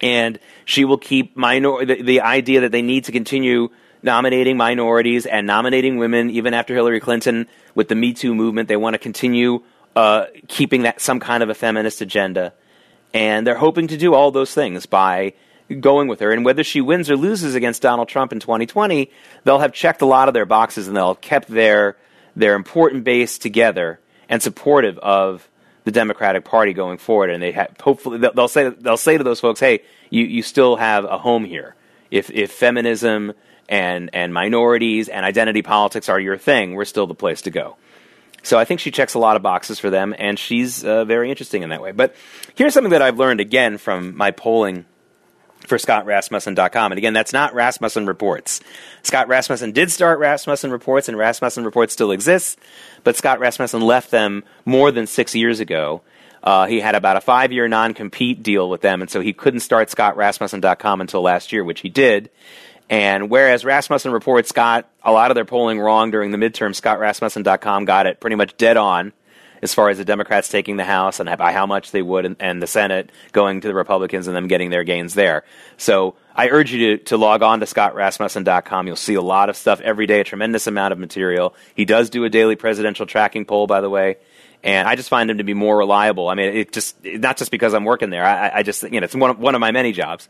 And 0.00 0.38
she 0.64 0.84
will 0.84 0.98
keep 0.98 1.36
minor 1.36 1.84
the, 1.84 2.02
the 2.02 2.20
idea 2.22 2.60
that 2.60 2.72
they 2.72 2.82
need 2.82 3.04
to 3.04 3.12
continue 3.12 3.68
nominating 4.02 4.56
minorities 4.56 5.26
and 5.26 5.46
nominating 5.46 5.98
women, 5.98 6.30
even 6.30 6.54
after 6.54 6.74
Hillary 6.74 7.00
Clinton 7.00 7.46
with 7.74 7.88
the 7.88 7.94
Me 7.94 8.14
Too 8.14 8.34
movement. 8.34 8.68
They 8.68 8.76
want 8.76 8.94
to 8.94 8.98
continue 8.98 9.62
uh, 9.94 10.26
keeping 10.48 10.82
that 10.82 11.00
some 11.00 11.20
kind 11.20 11.42
of 11.42 11.50
a 11.50 11.54
feminist 11.54 12.00
agenda, 12.00 12.54
and 13.12 13.46
they're 13.46 13.56
hoping 13.56 13.88
to 13.88 13.98
do 13.98 14.14
all 14.14 14.30
those 14.30 14.54
things 14.54 14.86
by 14.86 15.34
going 15.78 16.08
with 16.08 16.20
her. 16.20 16.32
And 16.32 16.44
whether 16.44 16.64
she 16.64 16.80
wins 16.80 17.10
or 17.10 17.16
loses 17.16 17.54
against 17.54 17.82
Donald 17.82 18.08
Trump 18.08 18.32
in 18.32 18.40
2020, 18.40 19.10
they'll 19.44 19.58
have 19.58 19.72
checked 19.72 20.02
a 20.02 20.06
lot 20.06 20.28
of 20.28 20.34
their 20.34 20.46
boxes 20.46 20.88
and 20.88 20.96
they'll 20.96 21.14
have 21.14 21.20
kept 21.20 21.48
their 21.48 21.96
their 22.36 22.54
important 22.54 23.04
base 23.04 23.38
together 23.38 24.00
and 24.28 24.42
supportive 24.42 24.98
of 24.98 25.48
the 25.84 25.90
Democratic 25.90 26.44
Party 26.44 26.72
going 26.72 26.98
forward. 26.98 27.30
And 27.30 27.42
they 27.42 27.52
hopefully 27.80 28.18
they'll 28.18 28.48
say 28.48 28.68
they'll 28.68 28.96
say 28.96 29.18
to 29.18 29.24
those 29.24 29.40
folks, 29.40 29.60
"Hey, 29.60 29.82
you, 30.10 30.24
you 30.24 30.42
still 30.42 30.76
have 30.76 31.04
a 31.04 31.18
home 31.18 31.44
here. 31.44 31.74
If 32.10 32.30
if 32.30 32.52
feminism 32.52 33.32
and 33.68 34.10
and 34.12 34.32
minorities 34.34 35.08
and 35.08 35.24
identity 35.24 35.62
politics 35.62 36.08
are 36.08 36.20
your 36.20 36.36
thing, 36.36 36.74
we're 36.74 36.84
still 36.84 37.06
the 37.06 37.14
place 37.14 37.42
to 37.42 37.50
go." 37.50 37.76
So 38.42 38.58
I 38.58 38.64
think 38.64 38.80
she 38.80 38.90
checks 38.90 39.14
a 39.14 39.18
lot 39.18 39.36
of 39.36 39.42
boxes 39.42 39.78
for 39.78 39.90
them, 39.90 40.14
and 40.18 40.38
she's 40.38 40.82
uh, 40.82 41.04
very 41.04 41.28
interesting 41.28 41.62
in 41.62 41.68
that 41.70 41.82
way. 41.82 41.92
But 41.92 42.14
here's 42.54 42.72
something 42.72 42.92
that 42.92 43.02
I've 43.02 43.18
learned 43.18 43.40
again 43.40 43.76
from 43.76 44.16
my 44.16 44.30
polling 44.30 44.86
for 45.66 45.78
ScottRasmussen.com. 45.78 46.92
And 46.92 46.98
again, 46.98 47.12
that's 47.12 47.32
not 47.32 47.54
Rasmussen 47.54 48.06
Reports. 48.06 48.60
Scott 49.02 49.28
Rasmussen 49.28 49.72
did 49.72 49.90
start 49.90 50.18
Rasmussen 50.18 50.70
Reports, 50.70 51.08
and 51.08 51.16
Rasmussen 51.16 51.64
Reports 51.64 51.92
still 51.92 52.10
exists, 52.10 52.56
but 53.04 53.16
Scott 53.16 53.40
Rasmussen 53.40 53.82
left 53.82 54.10
them 54.10 54.44
more 54.64 54.90
than 54.90 55.06
six 55.06 55.34
years 55.34 55.60
ago. 55.60 56.02
Uh, 56.42 56.66
he 56.66 56.80
had 56.80 56.94
about 56.94 57.16
a 57.16 57.20
five 57.20 57.52
year 57.52 57.68
non 57.68 57.94
compete 57.94 58.42
deal 58.42 58.68
with 58.68 58.80
them, 58.80 59.02
and 59.02 59.10
so 59.10 59.20
he 59.20 59.32
couldn't 59.32 59.60
start 59.60 59.88
ScottRasmussen.com 59.88 61.00
until 61.00 61.22
last 61.22 61.52
year, 61.52 61.62
which 61.62 61.80
he 61.80 61.88
did. 61.88 62.30
And 62.88 63.30
whereas 63.30 63.64
Rasmussen 63.64 64.10
reports 64.10 64.50
got 64.50 64.88
a 65.04 65.12
lot 65.12 65.30
of 65.30 65.36
their 65.36 65.44
polling 65.44 65.78
wrong 65.78 66.10
during 66.10 66.32
the 66.32 66.38
midterm, 66.38 66.70
ScottRasmussen.com 66.74 67.84
got 67.84 68.06
it 68.06 68.18
pretty 68.18 68.36
much 68.36 68.56
dead 68.56 68.76
on 68.76 69.12
as 69.62 69.74
far 69.74 69.88
as 69.88 69.98
the 69.98 70.04
Democrats 70.04 70.48
taking 70.48 70.76
the 70.76 70.84
House 70.84 71.20
and 71.20 71.36
by 71.38 71.52
how 71.52 71.66
much 71.66 71.90
they 71.90 72.02
would, 72.02 72.24
and, 72.24 72.36
and, 72.40 72.62
the 72.62 72.66
Senate 72.66 73.10
going 73.32 73.60
to 73.60 73.68
the 73.68 73.74
Republicans 73.74 74.26
and 74.26 74.36
them 74.36 74.48
getting 74.48 74.70
their 74.70 74.84
gains 74.84 75.14
there. 75.14 75.44
So 75.76 76.16
I 76.34 76.48
urge 76.48 76.72
you 76.72 76.96
to, 76.96 77.04
to 77.04 77.16
log 77.16 77.42
on 77.42 77.60
to 77.60 77.66
ScottRasmussen.com. 77.66 78.86
You'll 78.86 78.96
see 78.96 79.14
a 79.14 79.22
lot 79.22 79.50
of 79.50 79.56
stuff 79.56 79.80
every 79.80 80.06
day, 80.06 80.20
a 80.20 80.24
tremendous 80.24 80.66
amount 80.66 80.92
of 80.92 80.98
material. 80.98 81.54
He 81.74 81.84
does 81.84 82.10
do 82.10 82.24
a 82.24 82.30
daily 82.30 82.56
presidential 82.56 83.06
tracking 83.06 83.44
poll, 83.44 83.66
by 83.66 83.80
the 83.80 83.90
way. 83.90 84.16
And 84.62 84.86
I 84.86 84.94
just 84.94 85.08
find 85.08 85.30
him 85.30 85.38
to 85.38 85.44
be 85.44 85.54
more 85.54 85.78
reliable. 85.78 86.28
I 86.28 86.34
mean, 86.34 86.54
it 86.54 86.72
just 86.72 87.02
not 87.02 87.38
just 87.38 87.50
because 87.50 87.72
I'm 87.72 87.84
working 87.84 88.10
there. 88.10 88.24
I, 88.24 88.58
I 88.58 88.62
just 88.62 88.82
you 88.82 89.00
know 89.00 89.04
it's 89.04 89.14
one 89.14 89.30
of, 89.30 89.38
one 89.38 89.54
of 89.54 89.60
my 89.60 89.70
many 89.70 89.92
jobs 89.92 90.28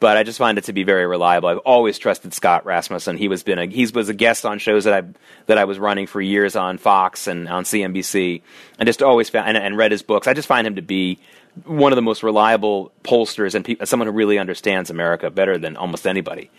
but 0.00 0.16
I 0.16 0.22
just 0.22 0.38
find 0.38 0.58
it 0.58 0.64
to 0.64 0.72
be 0.72 0.84
very 0.84 1.06
reliable. 1.06 1.48
I've 1.48 1.58
always 1.58 1.98
trusted 1.98 2.32
Scott 2.32 2.64
Rasmussen. 2.64 3.16
He 3.16 3.28
was 3.28 3.42
been 3.42 3.58
a 3.58 3.66
he 3.66 3.86
was 3.86 4.08
a 4.08 4.14
guest 4.14 4.46
on 4.46 4.58
shows 4.58 4.84
that 4.84 4.94
I 4.94 5.06
that 5.46 5.58
I 5.58 5.64
was 5.64 5.78
running 5.78 6.06
for 6.06 6.20
years 6.20 6.56
on 6.56 6.78
Fox 6.78 7.26
and 7.26 7.48
on 7.48 7.64
CNBC, 7.64 8.42
and 8.78 8.86
just 8.86 9.02
always 9.02 9.28
found 9.28 9.48
and, 9.48 9.56
and 9.56 9.76
read 9.76 9.92
his 9.92 10.02
books. 10.02 10.26
I 10.26 10.34
just 10.34 10.48
find 10.48 10.66
him 10.66 10.76
to 10.76 10.82
be 10.82 11.18
one 11.64 11.92
of 11.92 11.96
the 11.96 12.02
most 12.02 12.22
reliable 12.22 12.92
pollsters 13.02 13.54
and 13.54 13.64
pe- 13.64 13.84
someone 13.84 14.06
who 14.06 14.12
really 14.12 14.38
understands 14.38 14.90
America 14.90 15.30
better 15.30 15.58
than 15.58 15.76
almost 15.76 16.06
anybody. 16.06 16.50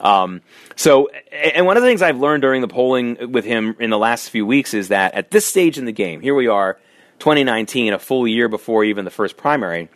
Um, 0.00 0.42
so, 0.76 1.08
and 1.32 1.66
one 1.66 1.76
of 1.76 1.82
the 1.82 1.88
things 1.88 2.02
I've 2.02 2.18
learned 2.18 2.42
during 2.42 2.60
the 2.60 2.68
polling 2.68 3.32
with 3.32 3.44
him 3.44 3.76
in 3.80 3.90
the 3.90 3.98
last 3.98 4.30
few 4.30 4.44
weeks 4.46 4.74
is 4.74 4.88
that 4.88 5.14
at 5.14 5.30
this 5.30 5.46
stage 5.46 5.78
in 5.78 5.84
the 5.84 5.92
game, 5.92 6.20
here 6.20 6.34
we 6.34 6.48
are, 6.48 6.78
2019, 7.18 7.92
a 7.92 7.98
full 7.98 8.28
year 8.28 8.48
before 8.48 8.84
even 8.84 9.04
the 9.04 9.10
first 9.10 9.36
primary. 9.36 9.88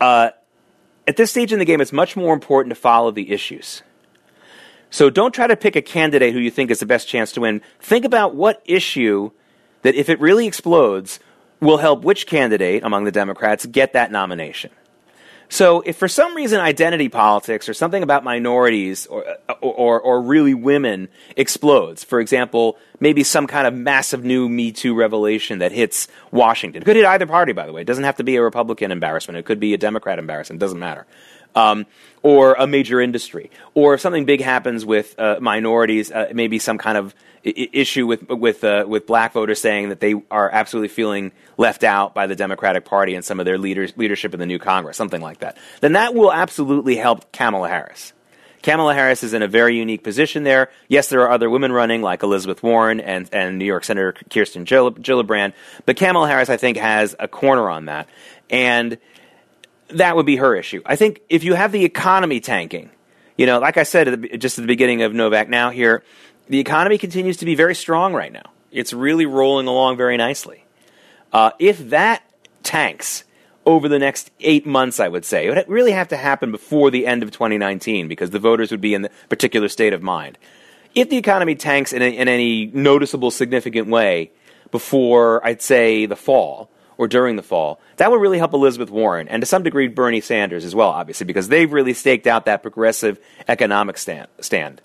Uh, 0.00 0.30
at 1.10 1.16
this 1.16 1.32
stage 1.32 1.52
in 1.52 1.58
the 1.58 1.64
game, 1.64 1.80
it's 1.80 1.92
much 1.92 2.16
more 2.16 2.32
important 2.32 2.72
to 2.72 2.80
follow 2.80 3.10
the 3.10 3.32
issues. 3.32 3.82
So 4.90 5.10
don't 5.10 5.34
try 5.34 5.48
to 5.48 5.56
pick 5.56 5.74
a 5.74 5.82
candidate 5.82 6.32
who 6.32 6.38
you 6.38 6.52
think 6.52 6.70
is 6.70 6.78
the 6.78 6.86
best 6.86 7.08
chance 7.08 7.32
to 7.32 7.40
win. 7.40 7.62
Think 7.80 8.04
about 8.04 8.36
what 8.36 8.62
issue 8.64 9.32
that, 9.82 9.96
if 9.96 10.08
it 10.08 10.20
really 10.20 10.46
explodes, 10.46 11.18
will 11.58 11.78
help 11.78 12.04
which 12.04 12.28
candidate 12.28 12.84
among 12.84 13.04
the 13.04 13.10
Democrats 13.10 13.66
get 13.66 13.92
that 13.92 14.12
nomination. 14.12 14.70
So, 15.52 15.80
if 15.80 15.96
for 15.96 16.06
some 16.06 16.36
reason 16.36 16.60
identity 16.60 17.08
politics 17.08 17.68
or 17.68 17.74
something 17.74 18.04
about 18.04 18.22
minorities 18.22 19.06
or, 19.06 19.24
or, 19.60 20.00
or, 20.00 20.22
really 20.22 20.54
women 20.54 21.08
explodes, 21.36 22.04
for 22.04 22.20
example, 22.20 22.78
maybe 23.00 23.24
some 23.24 23.48
kind 23.48 23.66
of 23.66 23.74
massive 23.74 24.22
new 24.22 24.48
Me 24.48 24.70
Too 24.70 24.94
revelation 24.94 25.58
that 25.58 25.72
hits 25.72 26.06
Washington, 26.30 26.84
could 26.84 26.94
hit 26.94 27.04
either 27.04 27.26
party, 27.26 27.52
by 27.52 27.66
the 27.66 27.72
way. 27.72 27.80
It 27.80 27.86
doesn't 27.88 28.04
have 28.04 28.16
to 28.18 28.24
be 28.24 28.36
a 28.36 28.42
Republican 28.42 28.92
embarrassment, 28.92 29.38
it 29.38 29.44
could 29.44 29.58
be 29.58 29.74
a 29.74 29.78
Democrat 29.78 30.20
embarrassment, 30.20 30.62
it 30.62 30.64
doesn't 30.64 30.78
matter. 30.78 31.04
Um, 31.54 31.86
or 32.22 32.52
a 32.54 32.66
major 32.66 33.00
industry, 33.00 33.50
or 33.74 33.94
if 33.94 34.00
something 34.00 34.26
big 34.26 34.42
happens 34.42 34.84
with 34.84 35.18
uh, 35.18 35.38
minorities, 35.40 36.12
uh, 36.12 36.28
maybe 36.34 36.58
some 36.58 36.76
kind 36.76 36.98
of 36.98 37.14
issue 37.42 38.06
with 38.06 38.28
with 38.28 38.62
uh, 38.62 38.84
with 38.86 39.06
black 39.06 39.32
voters 39.32 39.60
saying 39.60 39.88
that 39.88 40.00
they 40.00 40.14
are 40.30 40.50
absolutely 40.50 40.88
feeling 40.88 41.32
left 41.56 41.84
out 41.84 42.14
by 42.14 42.26
the 42.26 42.36
Democratic 42.36 42.84
Party 42.84 43.14
and 43.14 43.24
some 43.24 43.40
of 43.40 43.46
their 43.46 43.58
leaders 43.58 43.96
leadership 43.96 44.34
in 44.34 44.40
the 44.40 44.46
new 44.46 44.58
Congress, 44.58 44.96
something 44.96 45.22
like 45.22 45.38
that, 45.38 45.56
then 45.80 45.94
that 45.94 46.14
will 46.14 46.32
absolutely 46.32 46.96
help 46.96 47.32
Kamala 47.32 47.68
Harris. 47.68 48.12
Kamala 48.62 48.92
Harris 48.92 49.22
is 49.22 49.32
in 49.32 49.42
a 49.42 49.48
very 49.48 49.76
unique 49.76 50.04
position 50.04 50.42
there. 50.42 50.68
Yes, 50.88 51.08
there 51.08 51.22
are 51.22 51.30
other 51.30 51.48
women 51.48 51.72
running, 51.72 52.02
like 52.02 52.22
Elizabeth 52.22 52.62
Warren 52.62 53.00
and, 53.00 53.26
and 53.32 53.58
New 53.58 53.64
York 53.64 53.84
Senator 53.84 54.12
Kirsten 54.28 54.66
Gillibrand, 54.66 55.54
but 55.86 55.96
Kamala 55.96 56.28
Harris, 56.28 56.50
I 56.50 56.58
think, 56.58 56.76
has 56.76 57.16
a 57.18 57.26
corner 57.26 57.70
on 57.70 57.86
that. 57.86 58.06
And 58.50 58.98
that 59.94 60.16
would 60.16 60.26
be 60.26 60.36
her 60.36 60.54
issue. 60.54 60.82
I 60.84 60.96
think 60.96 61.20
if 61.28 61.44
you 61.44 61.54
have 61.54 61.72
the 61.72 61.84
economy 61.84 62.40
tanking, 62.40 62.90
you 63.36 63.46
know, 63.46 63.58
like 63.58 63.76
I 63.76 63.84
said 63.84 64.08
at 64.08 64.22
the, 64.22 64.38
just 64.38 64.58
at 64.58 64.62
the 64.62 64.66
beginning 64.68 65.02
of 65.02 65.14
Novak 65.14 65.48
Now 65.48 65.70
here, 65.70 66.02
the 66.48 66.58
economy 66.58 66.98
continues 66.98 67.38
to 67.38 67.44
be 67.44 67.54
very 67.54 67.74
strong 67.74 68.12
right 68.12 68.32
now. 68.32 68.52
It's 68.70 68.92
really 68.92 69.26
rolling 69.26 69.66
along 69.66 69.96
very 69.96 70.16
nicely. 70.16 70.64
Uh, 71.32 71.52
if 71.58 71.90
that 71.90 72.22
tanks 72.62 73.24
over 73.66 73.88
the 73.88 73.98
next 73.98 74.30
eight 74.40 74.66
months, 74.66 75.00
I 75.00 75.08
would 75.08 75.24
say, 75.24 75.46
it 75.46 75.54
would 75.54 75.68
really 75.68 75.92
have 75.92 76.08
to 76.08 76.16
happen 76.16 76.50
before 76.50 76.90
the 76.90 77.06
end 77.06 77.22
of 77.22 77.30
2019 77.30 78.08
because 78.08 78.30
the 78.30 78.38
voters 78.38 78.70
would 78.70 78.80
be 78.80 78.94
in 78.94 79.02
the 79.02 79.10
particular 79.28 79.68
state 79.68 79.92
of 79.92 80.02
mind. 80.02 80.38
If 80.94 81.08
the 81.08 81.16
economy 81.16 81.54
tanks 81.54 81.92
in, 81.92 82.02
a, 82.02 82.06
in 82.06 82.26
any 82.26 82.66
noticeable, 82.66 83.30
significant 83.30 83.88
way 83.88 84.32
before, 84.70 85.44
I'd 85.46 85.62
say, 85.62 86.06
the 86.06 86.16
fall, 86.16 86.70
or 87.00 87.08
during 87.08 87.36
the 87.36 87.42
fall, 87.42 87.80
that 87.96 88.10
would 88.10 88.20
really 88.20 88.36
help 88.36 88.52
Elizabeth 88.52 88.90
Warren 88.90 89.26
and 89.26 89.40
to 89.40 89.46
some 89.46 89.62
degree 89.62 89.88
Bernie 89.88 90.20
Sanders 90.20 90.66
as 90.66 90.74
well, 90.74 90.90
obviously, 90.90 91.24
because 91.24 91.48
they've 91.48 91.72
really 91.72 91.94
staked 91.94 92.26
out 92.26 92.44
that 92.44 92.60
progressive 92.60 93.18
economic 93.48 93.96
stand. 93.96 94.28
stand. 94.42 94.82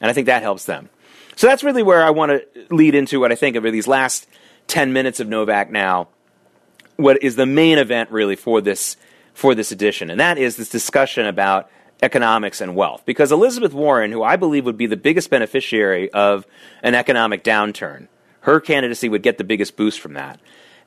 And 0.00 0.10
I 0.10 0.14
think 0.14 0.24
that 0.24 0.40
helps 0.40 0.64
them. 0.64 0.88
So 1.36 1.48
that's 1.48 1.62
really 1.62 1.82
where 1.82 2.02
I 2.02 2.10
want 2.10 2.32
to 2.32 2.74
lead 2.74 2.94
into 2.94 3.20
what 3.20 3.30
I 3.30 3.34
think 3.34 3.56
of 3.56 3.62
these 3.64 3.86
last 3.86 4.26
10 4.68 4.94
minutes 4.94 5.20
of 5.20 5.28
Novak 5.28 5.70
now. 5.70 6.08
What 6.96 7.22
is 7.22 7.36
the 7.36 7.44
main 7.44 7.76
event 7.76 8.10
really 8.10 8.36
for 8.36 8.62
this 8.62 8.96
for 9.34 9.54
this 9.54 9.70
edition, 9.70 10.10
and 10.10 10.18
that 10.18 10.38
is 10.38 10.56
this 10.56 10.70
discussion 10.70 11.26
about 11.26 11.70
economics 12.02 12.62
and 12.62 12.74
wealth. 12.74 13.02
Because 13.04 13.32
Elizabeth 13.32 13.74
Warren, 13.74 14.12
who 14.12 14.22
I 14.22 14.36
believe 14.36 14.64
would 14.64 14.78
be 14.78 14.86
the 14.86 14.96
biggest 14.96 15.28
beneficiary 15.28 16.10
of 16.10 16.46
an 16.82 16.94
economic 16.94 17.44
downturn, 17.44 18.08
her 18.40 18.60
candidacy 18.60 19.08
would 19.08 19.22
get 19.22 19.38
the 19.38 19.44
biggest 19.44 19.76
boost 19.76 20.00
from 20.00 20.14
that, 20.14 20.40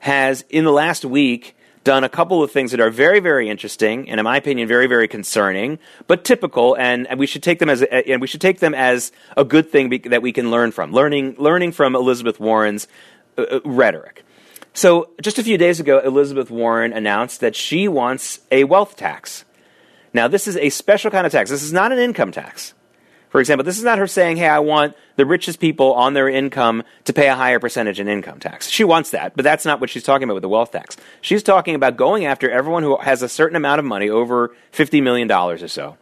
has 0.04 0.44
in 0.50 0.64
the 0.64 0.70
last 0.70 1.02
week 1.02 1.56
done 1.82 2.04
a 2.04 2.10
couple 2.10 2.42
of 2.42 2.50
things 2.50 2.72
that 2.72 2.80
are 2.80 2.90
very, 2.90 3.20
very 3.20 3.48
interesting, 3.48 4.10
and 4.10 4.20
in 4.20 4.24
my 4.24 4.36
opinion, 4.36 4.68
very, 4.68 4.86
very 4.86 5.08
concerning, 5.08 5.78
but 6.06 6.24
typical, 6.24 6.76
and, 6.76 7.06
and 7.06 7.18
we 7.18 7.26
should 7.26 7.42
take 7.42 7.58
them 7.58 7.70
as 7.70 7.82
and 7.82 8.20
we 8.20 8.26
should 8.26 8.42
take 8.42 8.58
them 8.58 8.74
as 8.74 9.12
a 9.34 9.44
good 9.44 9.70
thing 9.70 9.88
be, 9.88 9.98
that 9.98 10.20
we 10.20 10.30
can 10.30 10.50
learn 10.50 10.72
from. 10.72 10.92
Learning, 10.92 11.34
learning 11.38 11.72
from 11.72 11.96
Elizabeth 11.96 12.38
Warren's 12.38 12.86
uh, 13.38 13.42
uh, 13.42 13.60
rhetoric. 13.64 14.26
So, 14.74 15.08
just 15.22 15.38
a 15.38 15.42
few 15.42 15.56
days 15.56 15.80
ago, 15.80 16.00
Elizabeth 16.00 16.50
Warren 16.50 16.92
announced 16.92 17.40
that 17.40 17.56
she 17.56 17.88
wants 17.88 18.40
a 18.50 18.64
wealth 18.64 18.96
tax. 18.96 19.46
Now, 20.12 20.28
this 20.28 20.46
is 20.46 20.58
a 20.58 20.68
special 20.68 21.10
kind 21.10 21.24
of 21.24 21.32
tax. 21.32 21.48
This 21.48 21.62
is 21.62 21.72
not 21.72 21.92
an 21.92 21.98
income 21.98 22.30
tax. 22.30 22.74
For 23.34 23.40
example, 23.40 23.64
this 23.64 23.78
is 23.78 23.82
not 23.82 23.98
her 23.98 24.06
saying, 24.06 24.36
hey, 24.36 24.46
I 24.46 24.60
want 24.60 24.94
the 25.16 25.26
richest 25.26 25.58
people 25.58 25.92
on 25.94 26.14
their 26.14 26.28
income 26.28 26.84
to 27.02 27.12
pay 27.12 27.26
a 27.26 27.34
higher 27.34 27.58
percentage 27.58 27.98
in 27.98 28.06
income 28.06 28.38
tax. 28.38 28.70
She 28.70 28.84
wants 28.84 29.10
that, 29.10 29.34
but 29.34 29.42
that's 29.42 29.64
not 29.64 29.80
what 29.80 29.90
she's 29.90 30.04
talking 30.04 30.22
about 30.22 30.34
with 30.34 30.42
the 30.42 30.48
wealth 30.48 30.70
tax. 30.70 30.96
She's 31.20 31.42
talking 31.42 31.74
about 31.74 31.96
going 31.96 32.26
after 32.26 32.48
everyone 32.48 32.84
who 32.84 32.96
has 32.98 33.22
a 33.22 33.28
certain 33.28 33.56
amount 33.56 33.80
of 33.80 33.86
money, 33.86 34.08
over 34.08 34.54
$50 34.72 35.02
million 35.02 35.28
or 35.32 35.66
so, 35.66 35.96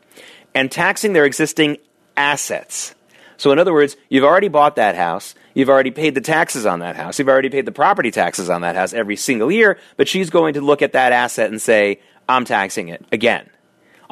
and 0.55 0.71
taxing 0.71 1.15
their 1.15 1.25
existing 1.25 1.79
assets. 2.19 2.95
So, 3.39 3.51
in 3.51 3.59
other 3.59 3.73
words, 3.73 3.97
you've 4.11 4.25
already 4.25 4.49
bought 4.49 4.77
that 4.77 4.95
house, 4.95 5.35
you've 5.55 5.71
already 5.71 5.91
paid 5.91 6.15
the 6.15 6.21
taxes 6.21 6.67
on 6.67 6.81
that 6.81 6.97
house, 6.97 7.19
you've 7.19 7.31
already 7.31 7.49
paid 7.49 7.65
the 7.65 7.73
property 7.73 8.11
taxes 8.11 8.51
on 8.51 8.61
that 8.61 8.77
house 8.77 8.93
every 8.93 9.17
single 9.17 9.51
year, 9.51 9.79
but 9.97 10.07
she's 10.07 10.29
going 10.29 10.53
to 10.53 10.61
look 10.61 10.83
at 10.83 10.93
that 10.93 11.13
asset 11.13 11.51
and 11.51 11.63
say, 11.63 12.01
I'm 12.29 12.45
taxing 12.45 12.89
it 12.89 13.07
again 13.11 13.49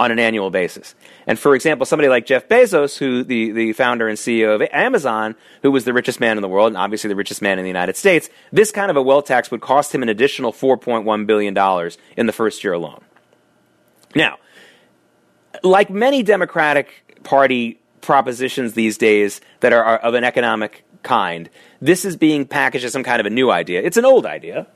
on 0.00 0.10
an 0.10 0.18
annual 0.18 0.48
basis. 0.48 0.94
And 1.26 1.38
for 1.38 1.54
example, 1.54 1.84
somebody 1.84 2.08
like 2.08 2.24
Jeff 2.24 2.48
Bezos, 2.48 2.96
who 2.96 3.22
the, 3.22 3.52
the 3.52 3.74
founder 3.74 4.08
and 4.08 4.16
CEO 4.16 4.54
of 4.54 4.66
Amazon, 4.72 5.34
who 5.62 5.70
was 5.70 5.84
the 5.84 5.92
richest 5.92 6.20
man 6.20 6.38
in 6.38 6.42
the 6.42 6.48
world 6.48 6.68
and 6.68 6.76
obviously 6.78 7.08
the 7.08 7.14
richest 7.14 7.42
man 7.42 7.58
in 7.58 7.64
the 7.64 7.68
United 7.68 7.98
States, 7.98 8.30
this 8.50 8.72
kind 8.72 8.90
of 8.90 8.96
a 8.96 9.02
wealth 9.02 9.26
tax 9.26 9.50
would 9.50 9.60
cost 9.60 9.94
him 9.94 10.02
an 10.02 10.08
additional 10.08 10.54
$4.1 10.54 11.26
billion 11.26 11.90
in 12.16 12.26
the 12.26 12.32
first 12.32 12.64
year 12.64 12.72
alone. 12.72 13.02
Now, 14.14 14.38
like 15.62 15.90
many 15.90 16.22
Democratic 16.22 17.20
Party 17.22 17.78
propositions 18.00 18.72
these 18.72 18.96
days 18.96 19.42
that 19.60 19.74
are, 19.74 19.84
are 19.84 19.98
of 19.98 20.14
an 20.14 20.24
economic 20.24 20.82
kind, 21.02 21.50
this 21.82 22.06
is 22.06 22.16
being 22.16 22.46
packaged 22.46 22.86
as 22.86 22.92
some 22.94 23.04
kind 23.04 23.20
of 23.20 23.26
a 23.26 23.30
new 23.30 23.50
idea. 23.50 23.82
It's 23.82 23.98
an 23.98 24.06
old 24.06 24.24
idea 24.24 24.66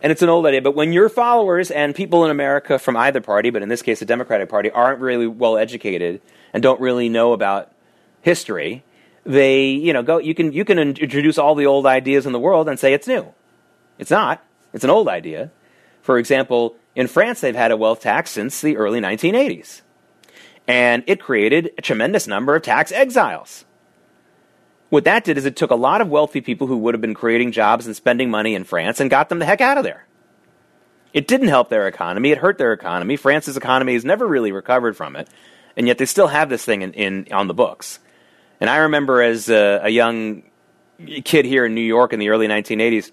and 0.00 0.12
it's 0.12 0.22
an 0.22 0.28
old 0.28 0.46
idea. 0.46 0.62
But 0.62 0.74
when 0.74 0.92
your 0.92 1.08
followers 1.08 1.70
and 1.70 1.94
people 1.94 2.24
in 2.24 2.30
America 2.30 2.78
from 2.78 2.96
either 2.96 3.20
party, 3.20 3.50
but 3.50 3.62
in 3.62 3.68
this 3.68 3.82
case 3.82 3.98
the 3.98 4.04
Democratic 4.04 4.48
Party, 4.48 4.70
aren't 4.70 5.00
really 5.00 5.26
well 5.26 5.56
educated 5.56 6.20
and 6.52 6.62
don't 6.62 6.80
really 6.80 7.08
know 7.08 7.32
about 7.32 7.72
history, 8.20 8.84
they 9.24 9.66
you 9.66 9.92
know 9.92 10.02
go 10.02 10.18
you 10.18 10.34
can 10.34 10.52
you 10.52 10.64
can 10.64 10.78
introduce 10.78 11.38
all 11.38 11.54
the 11.54 11.66
old 11.66 11.86
ideas 11.86 12.26
in 12.26 12.32
the 12.32 12.38
world 12.38 12.68
and 12.68 12.78
say 12.78 12.92
it's 12.94 13.06
new. 13.06 13.32
It's 13.98 14.10
not. 14.10 14.42
It's 14.72 14.84
an 14.84 14.90
old 14.90 15.08
idea. 15.08 15.50
For 16.02 16.18
example, 16.18 16.76
in 16.94 17.08
France 17.08 17.40
they've 17.40 17.54
had 17.54 17.70
a 17.70 17.76
wealth 17.76 18.00
tax 18.00 18.30
since 18.30 18.60
the 18.60 18.76
early 18.76 19.00
1980s. 19.00 19.82
And 20.66 21.02
it 21.06 21.20
created 21.20 21.70
a 21.78 21.82
tremendous 21.82 22.26
number 22.26 22.54
of 22.54 22.62
tax 22.62 22.92
exiles. 22.92 23.64
What 24.90 25.04
that 25.04 25.24
did 25.24 25.36
is 25.36 25.44
it 25.44 25.56
took 25.56 25.70
a 25.70 25.76
lot 25.76 26.00
of 26.00 26.08
wealthy 26.08 26.40
people 26.40 26.66
who 26.66 26.78
would 26.78 26.94
have 26.94 27.00
been 27.00 27.14
creating 27.14 27.52
jobs 27.52 27.86
and 27.86 27.94
spending 27.94 28.30
money 28.30 28.54
in 28.54 28.64
France 28.64 29.00
and 29.00 29.10
got 29.10 29.28
them 29.28 29.38
the 29.38 29.44
heck 29.44 29.60
out 29.60 29.76
of 29.76 29.84
there. 29.84 30.06
It 31.12 31.26
didn't 31.26 31.48
help 31.48 31.68
their 31.68 31.86
economy, 31.86 32.30
it 32.30 32.38
hurt 32.38 32.58
their 32.58 32.72
economy. 32.72 33.16
France's 33.16 33.56
economy 33.56 33.94
has 33.94 34.04
never 34.04 34.26
really 34.26 34.52
recovered 34.52 34.96
from 34.96 35.16
it, 35.16 35.28
and 35.76 35.86
yet 35.86 35.98
they 35.98 36.06
still 36.06 36.28
have 36.28 36.48
this 36.48 36.64
thing 36.64 36.82
in, 36.82 36.92
in 36.92 37.28
on 37.32 37.48
the 37.48 37.54
books. 37.54 37.98
And 38.60 38.68
I 38.68 38.78
remember 38.78 39.22
as 39.22 39.48
a, 39.48 39.80
a 39.84 39.88
young 39.88 40.42
kid 41.24 41.44
here 41.44 41.64
in 41.64 41.74
New 41.74 41.80
York 41.80 42.12
in 42.12 42.18
the 42.18 42.28
early 42.28 42.48
1980s 42.48 43.12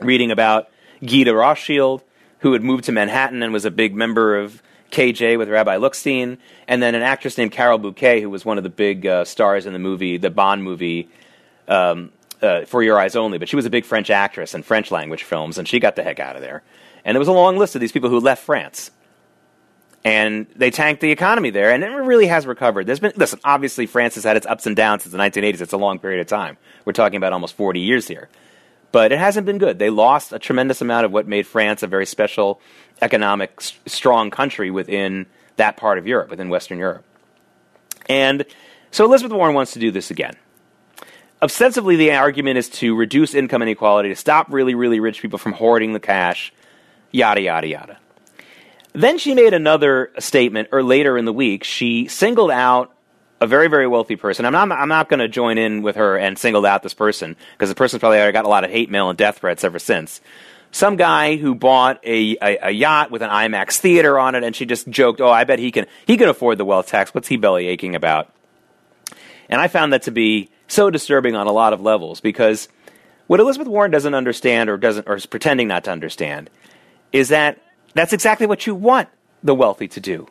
reading 0.00 0.30
about 0.30 0.68
Guy 1.00 1.24
de 1.24 1.34
Rothschild, 1.34 2.02
who 2.40 2.52
had 2.52 2.62
moved 2.62 2.84
to 2.84 2.92
Manhattan 2.92 3.42
and 3.42 3.52
was 3.52 3.64
a 3.64 3.70
big 3.70 3.94
member 3.94 4.36
of 4.36 4.62
KJ 4.90 5.38
with 5.38 5.48
Rabbi 5.48 5.76
Lookstein, 5.76 6.38
and 6.66 6.82
then 6.82 6.94
an 6.94 7.02
actress 7.02 7.38
named 7.38 7.52
Carole 7.52 7.78
Bouquet, 7.78 8.20
who 8.20 8.30
was 8.30 8.44
one 8.44 8.58
of 8.58 8.64
the 8.64 8.70
big 8.70 9.06
uh, 9.06 9.24
stars 9.24 9.66
in 9.66 9.72
the 9.72 9.78
movie, 9.78 10.16
the 10.16 10.30
Bond 10.30 10.64
movie, 10.64 11.08
um, 11.68 12.10
uh, 12.42 12.64
For 12.64 12.82
Your 12.82 12.98
Eyes 12.98 13.16
Only. 13.16 13.38
But 13.38 13.48
she 13.48 13.56
was 13.56 13.66
a 13.66 13.70
big 13.70 13.84
French 13.84 14.10
actress 14.10 14.54
in 14.54 14.62
French 14.62 14.90
language 14.90 15.22
films, 15.22 15.58
and 15.58 15.68
she 15.68 15.78
got 15.78 15.96
the 15.96 16.02
heck 16.02 16.18
out 16.18 16.36
of 16.36 16.42
there. 16.42 16.62
And 17.04 17.14
there 17.14 17.20
was 17.20 17.28
a 17.28 17.32
long 17.32 17.56
list 17.56 17.74
of 17.74 17.80
these 17.80 17.92
people 17.92 18.10
who 18.10 18.20
left 18.20 18.42
France. 18.42 18.90
And 20.02 20.46
they 20.56 20.70
tanked 20.70 21.02
the 21.02 21.10
economy 21.12 21.50
there, 21.50 21.70
and 21.70 21.84
it 21.84 21.88
really 21.88 22.26
has 22.26 22.46
recovered. 22.46 22.86
There's 22.86 23.00
been, 23.00 23.12
listen, 23.16 23.38
obviously 23.44 23.84
France 23.84 24.14
has 24.14 24.24
had 24.24 24.36
its 24.36 24.46
ups 24.46 24.66
and 24.66 24.74
downs 24.74 25.02
since 25.02 25.12
the 25.12 25.18
1980s. 25.18 25.60
It's 25.60 25.74
a 25.74 25.78
long 25.78 25.98
period 25.98 26.20
of 26.20 26.26
time. 26.26 26.56
We're 26.86 26.94
talking 26.94 27.18
about 27.18 27.34
almost 27.34 27.54
40 27.54 27.80
years 27.80 28.08
here 28.08 28.30
but 28.92 29.12
it 29.12 29.18
hasn't 29.18 29.46
been 29.46 29.58
good. 29.58 29.78
They 29.78 29.90
lost 29.90 30.32
a 30.32 30.38
tremendous 30.38 30.80
amount 30.80 31.06
of 31.06 31.12
what 31.12 31.26
made 31.26 31.46
France 31.46 31.82
a 31.82 31.86
very 31.86 32.06
special 32.06 32.60
economic 33.00 33.60
strong 33.86 34.30
country 34.30 34.70
within 34.70 35.26
that 35.56 35.76
part 35.76 35.98
of 35.98 36.06
Europe, 36.06 36.30
within 36.30 36.48
Western 36.48 36.78
Europe. 36.78 37.04
And 38.08 38.44
so 38.90 39.04
Elizabeth 39.04 39.32
Warren 39.32 39.54
wants 39.54 39.72
to 39.72 39.78
do 39.78 39.90
this 39.90 40.10
again. 40.10 40.34
Ostensibly, 41.42 41.96
the 41.96 42.12
argument 42.12 42.58
is 42.58 42.68
to 42.68 42.94
reduce 42.94 43.34
income 43.34 43.62
inequality, 43.62 44.10
to 44.10 44.16
stop 44.16 44.48
really, 44.50 44.74
really 44.74 45.00
rich 45.00 45.22
people 45.22 45.38
from 45.38 45.52
hoarding 45.52 45.92
the 45.92 46.00
cash, 46.00 46.52
yada, 47.12 47.40
yada, 47.40 47.66
yada. 47.66 47.98
Then 48.92 49.18
she 49.18 49.34
made 49.34 49.54
another 49.54 50.10
statement, 50.18 50.68
or 50.72 50.82
later 50.82 51.16
in 51.16 51.24
the 51.24 51.32
week, 51.32 51.64
she 51.64 52.08
singled 52.08 52.50
out 52.50 52.92
a 53.40 53.46
very, 53.46 53.68
very 53.68 53.86
wealthy 53.86 54.16
person. 54.16 54.44
I'm 54.44 54.52
not, 54.52 54.70
I'm 54.70 54.88
not 54.88 55.08
going 55.08 55.20
to 55.20 55.28
join 55.28 55.56
in 55.56 55.82
with 55.82 55.96
her 55.96 56.16
and 56.16 56.38
single 56.38 56.66
out 56.66 56.82
this 56.82 56.94
person 56.94 57.36
because 57.52 57.68
the 57.68 57.74
person's 57.74 58.00
probably 58.00 58.30
got 58.32 58.44
a 58.44 58.48
lot 58.48 58.64
of 58.64 58.70
hate 58.70 58.90
mail 58.90 59.08
and 59.08 59.16
death 59.16 59.38
threats 59.38 59.64
ever 59.64 59.78
since. 59.78 60.20
Some 60.72 60.96
guy 60.96 61.36
who 61.36 61.54
bought 61.54 62.00
a, 62.04 62.36
a, 62.40 62.68
a, 62.68 62.70
yacht 62.70 63.10
with 63.10 63.22
an 63.22 63.30
IMAX 63.30 63.78
theater 63.78 64.18
on 64.18 64.34
it, 64.36 64.44
and 64.44 64.54
she 64.54 64.66
just 64.66 64.88
joked, 64.88 65.20
"Oh, 65.20 65.30
I 65.30 65.42
bet 65.42 65.58
he 65.58 65.72
can 65.72 65.86
he 66.06 66.16
can 66.16 66.28
afford 66.28 66.58
the 66.58 66.64
wealth 66.64 66.86
tax. 66.86 67.12
What's 67.12 67.26
he 67.26 67.36
belly 67.36 67.66
aching 67.66 67.96
about?" 67.96 68.32
And 69.48 69.60
I 69.60 69.66
found 69.66 69.92
that 69.92 70.02
to 70.02 70.12
be 70.12 70.48
so 70.68 70.88
disturbing 70.90 71.34
on 71.34 71.48
a 71.48 71.52
lot 71.52 71.72
of 71.72 71.80
levels 71.80 72.20
because 72.20 72.68
what 73.26 73.40
Elizabeth 73.40 73.66
Warren 73.66 73.90
doesn't 73.90 74.14
understand 74.14 74.70
or 74.70 74.76
doesn't 74.76 75.08
or 75.08 75.16
is 75.16 75.26
pretending 75.26 75.66
not 75.66 75.82
to 75.84 75.90
understand 75.90 76.50
is 77.12 77.30
that 77.30 77.60
that's 77.94 78.12
exactly 78.12 78.46
what 78.46 78.64
you 78.66 78.76
want 78.76 79.08
the 79.42 79.54
wealthy 79.54 79.88
to 79.88 80.00
do 80.00 80.28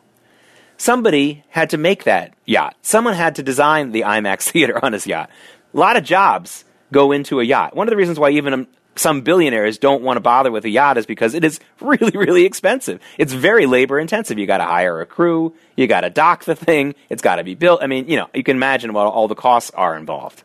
somebody 0.80 1.44
had 1.50 1.70
to 1.70 1.76
make 1.76 2.04
that 2.04 2.32
yacht. 2.46 2.74
Someone 2.80 3.14
had 3.14 3.34
to 3.36 3.42
design 3.42 3.92
the 3.92 4.02
IMAX 4.02 4.42
theater 4.50 4.82
on 4.82 4.92
his 4.92 5.06
yacht. 5.06 5.30
A 5.74 5.78
lot 5.78 5.96
of 5.96 6.04
jobs 6.04 6.64
go 6.90 7.12
into 7.12 7.38
a 7.40 7.44
yacht. 7.44 7.76
One 7.76 7.86
of 7.86 7.90
the 7.90 7.96
reasons 7.96 8.18
why 8.18 8.30
even 8.30 8.52
um, 8.52 8.66
some 8.96 9.20
billionaires 9.20 9.78
don't 9.78 10.02
want 10.02 10.16
to 10.16 10.20
bother 10.20 10.50
with 10.50 10.64
a 10.64 10.70
yacht 10.70 10.96
is 10.96 11.06
because 11.06 11.34
it 11.34 11.44
is 11.44 11.60
really, 11.80 12.16
really 12.16 12.44
expensive. 12.44 13.00
It's 13.18 13.32
very 13.32 13.66
labor 13.66 14.00
intensive. 14.00 14.38
You 14.38 14.46
got 14.46 14.58
to 14.58 14.64
hire 14.64 15.00
a 15.00 15.06
crew. 15.06 15.54
You 15.76 15.86
got 15.86 16.00
to 16.00 16.10
dock 16.10 16.44
the 16.44 16.56
thing. 16.56 16.94
It's 17.10 17.22
got 17.22 17.36
to 17.36 17.44
be 17.44 17.54
built. 17.54 17.82
I 17.82 17.86
mean, 17.86 18.08
you 18.08 18.16
know, 18.16 18.28
you 18.34 18.42
can 18.42 18.56
imagine 18.56 18.92
what 18.92 19.06
all 19.06 19.28
the 19.28 19.34
costs 19.34 19.70
are 19.72 19.96
involved. 19.96 20.42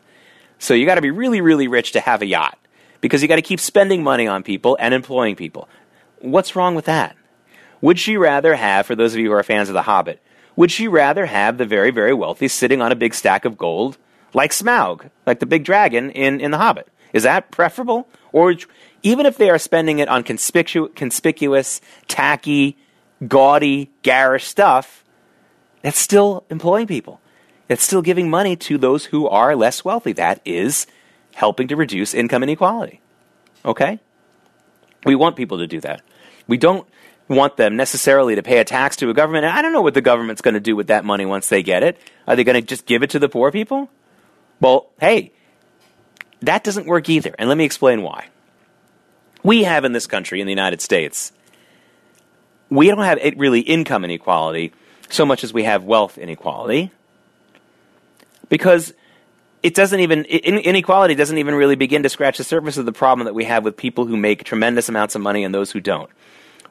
So 0.58 0.74
you 0.74 0.86
got 0.86 0.94
to 0.94 1.02
be 1.02 1.10
really, 1.10 1.40
really 1.40 1.66
rich 1.66 1.92
to 1.92 2.00
have 2.00 2.22
a 2.22 2.26
yacht 2.26 2.58
because 3.00 3.22
you 3.22 3.28
got 3.28 3.36
to 3.36 3.42
keep 3.42 3.60
spending 3.60 4.02
money 4.02 4.26
on 4.26 4.42
people 4.42 4.76
and 4.78 4.94
employing 4.94 5.34
people. 5.34 5.68
What's 6.20 6.54
wrong 6.56 6.74
with 6.74 6.86
that? 6.86 7.15
Would 7.86 8.00
she 8.00 8.16
rather 8.16 8.56
have, 8.56 8.84
for 8.84 8.96
those 8.96 9.14
of 9.14 9.20
you 9.20 9.28
who 9.28 9.36
are 9.36 9.44
fans 9.44 9.68
of 9.68 9.74
The 9.74 9.82
Hobbit, 9.82 10.20
would 10.56 10.72
she 10.72 10.88
rather 10.88 11.26
have 11.26 11.56
the 11.56 11.64
very, 11.64 11.92
very 11.92 12.12
wealthy 12.12 12.48
sitting 12.48 12.82
on 12.82 12.90
a 12.90 12.96
big 12.96 13.14
stack 13.14 13.44
of 13.44 13.56
gold 13.56 13.96
like 14.34 14.50
Smaug, 14.50 15.08
like 15.24 15.38
the 15.38 15.46
big 15.46 15.62
dragon 15.62 16.10
in, 16.10 16.40
in 16.40 16.50
The 16.50 16.58
Hobbit? 16.58 16.88
Is 17.12 17.22
that 17.22 17.52
preferable? 17.52 18.08
Or 18.32 18.56
even 19.04 19.24
if 19.24 19.36
they 19.36 19.50
are 19.50 19.58
spending 19.60 20.00
it 20.00 20.08
on 20.08 20.24
conspicu- 20.24 20.96
conspicuous, 20.96 21.80
tacky, 22.08 22.76
gaudy, 23.28 23.92
garish 24.02 24.48
stuff, 24.48 25.04
that's 25.82 26.00
still 26.00 26.44
employing 26.50 26.88
people. 26.88 27.20
It's 27.68 27.84
still 27.84 28.02
giving 28.02 28.28
money 28.28 28.56
to 28.56 28.78
those 28.78 29.04
who 29.04 29.28
are 29.28 29.54
less 29.54 29.84
wealthy. 29.84 30.10
That 30.10 30.40
is 30.44 30.88
helping 31.36 31.68
to 31.68 31.76
reduce 31.76 32.14
income 32.14 32.42
inequality. 32.42 33.00
Okay? 33.64 34.00
We 35.04 35.14
want 35.14 35.36
people 35.36 35.58
to 35.58 35.68
do 35.68 35.80
that. 35.82 36.02
We 36.48 36.56
don't 36.56 36.88
want 37.28 37.56
them 37.56 37.76
necessarily 37.76 38.36
to 38.36 38.42
pay 38.42 38.58
a 38.58 38.64
tax 38.64 38.96
to 38.96 39.10
a 39.10 39.14
government. 39.14 39.44
And 39.44 39.56
I 39.56 39.62
don't 39.62 39.72
know 39.72 39.82
what 39.82 39.94
the 39.94 40.00
government's 40.00 40.42
going 40.42 40.54
to 40.54 40.60
do 40.60 40.76
with 40.76 40.88
that 40.88 41.04
money 41.04 41.26
once 41.26 41.48
they 41.48 41.62
get 41.62 41.82
it. 41.82 41.98
Are 42.26 42.36
they 42.36 42.44
going 42.44 42.54
to 42.54 42.62
just 42.62 42.86
give 42.86 43.02
it 43.02 43.10
to 43.10 43.18
the 43.18 43.28
poor 43.28 43.50
people? 43.50 43.90
Well, 44.60 44.88
hey, 45.00 45.32
that 46.42 46.64
doesn't 46.64 46.86
work 46.86 47.08
either. 47.08 47.34
And 47.38 47.48
let 47.48 47.58
me 47.58 47.64
explain 47.64 48.02
why. 48.02 48.28
We 49.42 49.64
have 49.64 49.84
in 49.84 49.92
this 49.92 50.06
country, 50.06 50.40
in 50.40 50.46
the 50.46 50.52
United 50.52 50.80
States, 50.80 51.32
we 52.68 52.88
don't 52.88 52.98
have 52.98 53.18
really 53.36 53.60
income 53.60 54.04
inequality 54.04 54.72
so 55.08 55.24
much 55.24 55.44
as 55.44 55.52
we 55.52 55.64
have 55.64 55.84
wealth 55.84 56.18
inequality. 56.18 56.90
Because 58.48 58.92
it 59.62 59.74
doesn't 59.74 59.98
even, 59.98 60.24
inequality 60.24 61.14
doesn't 61.14 61.38
even 61.38 61.54
really 61.54 61.76
begin 61.76 62.02
to 62.04 62.08
scratch 62.08 62.38
the 62.38 62.44
surface 62.44 62.76
of 62.76 62.86
the 62.86 62.92
problem 62.92 63.24
that 63.26 63.34
we 63.34 63.44
have 63.44 63.64
with 63.64 63.76
people 63.76 64.06
who 64.06 64.16
make 64.16 64.44
tremendous 64.44 64.88
amounts 64.88 65.14
of 65.14 65.20
money 65.20 65.44
and 65.44 65.54
those 65.54 65.72
who 65.72 65.80
don't. 65.80 66.10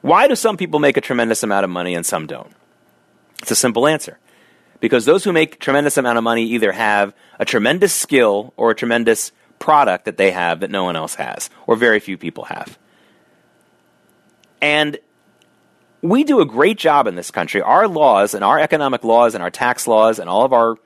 Why 0.02 0.28
do 0.28 0.34
some 0.34 0.56
people 0.56 0.80
make 0.80 0.96
a 0.96 1.00
tremendous 1.00 1.42
amount 1.42 1.64
of 1.64 1.70
money 1.70 1.94
and 1.94 2.04
some 2.04 2.26
don't? 2.26 2.52
It's 3.42 3.50
a 3.50 3.56
simple 3.56 3.86
answer. 3.86 4.18
Because 4.80 5.04
those 5.04 5.24
who 5.24 5.32
make 5.32 5.58
tremendous 5.58 5.96
amount 5.96 6.18
of 6.18 6.24
money 6.24 6.44
either 6.44 6.72
have 6.72 7.14
a 7.38 7.44
tremendous 7.44 7.94
skill 7.94 8.52
or 8.56 8.70
a 8.70 8.74
tremendous 8.74 9.32
product 9.58 10.04
that 10.04 10.16
they 10.16 10.30
have 10.30 10.60
that 10.60 10.70
no 10.70 10.84
one 10.84 10.96
else 10.96 11.14
has, 11.14 11.48
or 11.66 11.76
very 11.76 11.98
few 11.98 12.18
people 12.18 12.44
have. 12.44 12.78
And 14.60 14.98
we 16.02 16.24
do 16.24 16.40
a 16.40 16.46
great 16.46 16.78
job 16.78 17.06
in 17.06 17.14
this 17.14 17.30
country. 17.30 17.62
Our 17.62 17.88
laws 17.88 18.34
and 18.34 18.44
our 18.44 18.58
economic 18.58 19.02
laws 19.02 19.34
and 19.34 19.42
our 19.42 19.50
tax 19.50 19.86
laws 19.86 20.18
and 20.18 20.28
all 20.28 20.44
of 20.44 20.52
our 20.52 20.76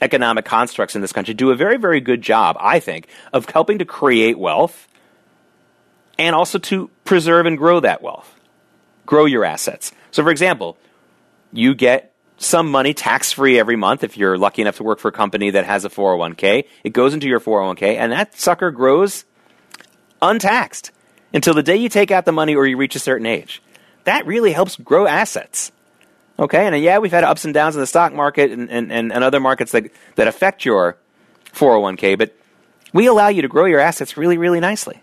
economic 0.00 0.44
constructs 0.44 0.94
in 0.94 1.02
this 1.02 1.12
country 1.12 1.34
do 1.34 1.50
a 1.50 1.56
very, 1.56 1.76
very 1.76 2.00
good 2.00 2.22
job, 2.22 2.56
I 2.60 2.80
think, 2.80 3.08
of 3.32 3.48
helping 3.50 3.78
to 3.78 3.84
create 3.84 4.38
wealth 4.38 4.88
and 6.18 6.34
also 6.34 6.58
to 6.58 6.90
preserve 7.04 7.46
and 7.46 7.56
grow 7.56 7.80
that 7.80 8.02
wealth, 8.02 8.34
grow 9.10 9.24
your 9.24 9.44
assets. 9.44 9.90
So, 10.12 10.22
for 10.22 10.30
example, 10.30 10.78
you 11.52 11.74
get 11.74 12.14
some 12.38 12.70
money 12.70 12.94
tax 12.94 13.32
free 13.32 13.58
every 13.58 13.74
month 13.74 14.04
if 14.04 14.16
you're 14.16 14.38
lucky 14.38 14.62
enough 14.62 14.76
to 14.76 14.84
work 14.84 15.00
for 15.00 15.08
a 15.08 15.12
company 15.12 15.50
that 15.50 15.64
has 15.64 15.84
a 15.84 15.90
401k. 15.90 16.64
It 16.84 16.92
goes 16.92 17.12
into 17.12 17.26
your 17.26 17.40
401k, 17.40 17.96
and 17.96 18.12
that 18.12 18.38
sucker 18.38 18.70
grows 18.70 19.24
untaxed 20.22 20.92
until 21.34 21.54
the 21.54 21.62
day 21.62 21.74
you 21.74 21.88
take 21.88 22.12
out 22.12 22.24
the 22.24 22.30
money 22.30 22.54
or 22.54 22.64
you 22.66 22.76
reach 22.76 22.94
a 22.94 23.00
certain 23.00 23.26
age. 23.26 23.60
That 24.04 24.28
really 24.28 24.52
helps 24.52 24.76
grow 24.76 25.08
assets. 25.08 25.72
Okay, 26.38 26.64
and 26.64 26.76
uh, 26.76 26.78
yeah, 26.78 26.98
we've 26.98 27.10
had 27.10 27.24
ups 27.24 27.44
and 27.44 27.52
downs 27.52 27.74
in 27.74 27.80
the 27.80 27.88
stock 27.88 28.12
market 28.14 28.52
and, 28.52 28.70
and, 28.70 28.92
and, 28.92 29.12
and 29.12 29.24
other 29.24 29.40
markets 29.40 29.72
that, 29.72 29.90
that 30.14 30.28
affect 30.28 30.64
your 30.64 30.96
401k, 31.52 32.16
but 32.16 32.32
we 32.92 33.06
allow 33.06 33.26
you 33.26 33.42
to 33.42 33.48
grow 33.48 33.64
your 33.64 33.80
assets 33.80 34.16
really, 34.16 34.38
really 34.38 34.60
nicely. 34.60 35.02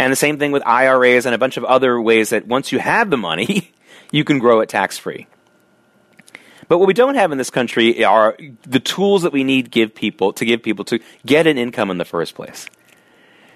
And 0.00 0.10
the 0.10 0.16
same 0.16 0.38
thing 0.38 0.50
with 0.50 0.66
IRAs 0.66 1.26
and 1.26 1.34
a 1.34 1.38
bunch 1.38 1.58
of 1.58 1.64
other 1.64 2.00
ways 2.00 2.30
that 2.30 2.46
once 2.46 2.72
you 2.72 2.78
have 2.78 3.10
the 3.10 3.18
money, 3.18 3.70
you 4.10 4.24
can 4.24 4.38
grow 4.38 4.60
it 4.60 4.70
tax 4.70 4.96
free. 4.96 5.26
But 6.68 6.78
what 6.78 6.88
we 6.88 6.94
don't 6.94 7.16
have 7.16 7.32
in 7.32 7.36
this 7.36 7.50
country 7.50 8.02
are 8.02 8.34
the 8.62 8.80
tools 8.80 9.24
that 9.24 9.32
we 9.34 9.44
need 9.44 9.70
give 9.70 9.94
people 9.94 10.32
to 10.32 10.46
give 10.46 10.62
people 10.62 10.86
to 10.86 11.00
get 11.26 11.46
an 11.46 11.58
income 11.58 11.90
in 11.90 11.98
the 11.98 12.06
first 12.06 12.34
place. 12.34 12.66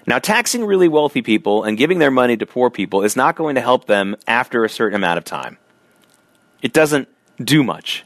Now, 0.06 0.18
taxing 0.18 0.66
really 0.66 0.86
wealthy 0.86 1.22
people 1.22 1.64
and 1.64 1.78
giving 1.78 1.98
their 1.98 2.10
money 2.10 2.36
to 2.36 2.44
poor 2.44 2.68
people 2.68 3.04
is 3.04 3.16
not 3.16 3.36
going 3.36 3.54
to 3.54 3.62
help 3.62 3.86
them 3.86 4.14
after 4.26 4.64
a 4.64 4.68
certain 4.68 4.96
amount 4.96 5.16
of 5.16 5.24
time. 5.24 5.56
It 6.60 6.74
doesn't 6.74 7.08
do 7.42 7.64
much. 7.64 8.04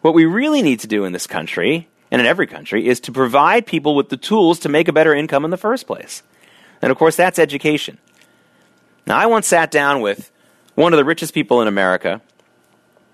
What 0.00 0.14
we 0.14 0.24
really 0.24 0.62
need 0.62 0.80
to 0.80 0.88
do 0.88 1.04
in 1.04 1.12
this 1.12 1.28
country, 1.28 1.88
and 2.10 2.20
in 2.20 2.26
every 2.26 2.48
country, 2.48 2.88
is 2.88 2.98
to 3.02 3.12
provide 3.12 3.66
people 3.66 3.94
with 3.94 4.08
the 4.08 4.16
tools 4.16 4.58
to 4.60 4.68
make 4.68 4.88
a 4.88 4.92
better 4.92 5.14
income 5.14 5.44
in 5.44 5.52
the 5.52 5.56
first 5.56 5.86
place. 5.86 6.24
And 6.82 6.90
of 6.90 6.98
course, 6.98 7.16
that's 7.16 7.38
education. 7.38 7.98
Now, 9.06 9.16
I 9.16 9.26
once 9.26 9.46
sat 9.46 9.70
down 9.70 10.00
with 10.00 10.30
one 10.74 10.92
of 10.92 10.96
the 10.96 11.04
richest 11.04 11.32
people 11.32 11.62
in 11.62 11.68
America. 11.68 12.20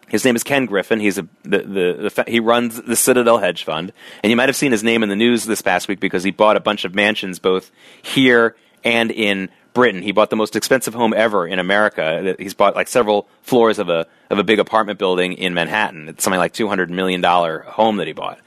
His 0.09 0.24
name 0.24 0.37
is 0.37 0.42
Ken 0.42 0.64
Griffin. 0.66 1.00
He's 1.00 1.18
a, 1.18 1.28
the, 1.42 1.59
the, 1.59 2.11
the, 2.11 2.24
he 2.26 2.40
runs 2.40 2.81
the 2.81 2.96
Citadel 2.96 3.38
Hedge 3.38 3.64
Fund. 3.64 3.92
And 4.22 4.31
you 4.31 4.37
might 4.37 4.48
have 4.48 4.57
seen 4.57 4.72
his 4.72 4.83
name 4.83 5.02
in 5.02 5.11
the 5.11 5.16
news 5.16 5.44
this 5.44 5.61
past 5.61 5.87
week 5.87 6.00
because 6.00 6.24
he 6.24 6.31
bought 6.31 6.57
a 6.57 6.61
bunch 6.61 6.85
of 6.85 6.94
mansions 6.94 7.38
both 7.38 7.70
here 8.00 8.57
and 8.83 9.11
in 9.11 9.50
Britain. 9.74 10.02
He 10.02 10.12
bought 10.12 10.31
the 10.31 10.37
most 10.37 10.57
expensive 10.57 10.94
home 10.94 11.12
ever 11.14 11.46
in 11.46 11.59
America. 11.59 12.35
He's 12.38 12.54
bought 12.54 12.74
like 12.74 12.88
several 12.88 13.28
floors 13.42 13.78
of 13.78 13.90
a 13.90 14.07
of 14.31 14.38
a 14.38 14.44
big 14.44 14.59
apartment 14.59 14.98
building 14.98 15.35
in 15.35 15.54
Manhattan. 15.54 16.09
It's 16.09 16.24
something 16.24 16.38
like 16.38 16.52
two 16.52 16.68
hundred 16.68 16.90
million 16.90 17.20
dollar 17.20 17.61
home 17.61 17.98
that 17.98 18.07
he 18.07 18.12
bought. 18.12 18.40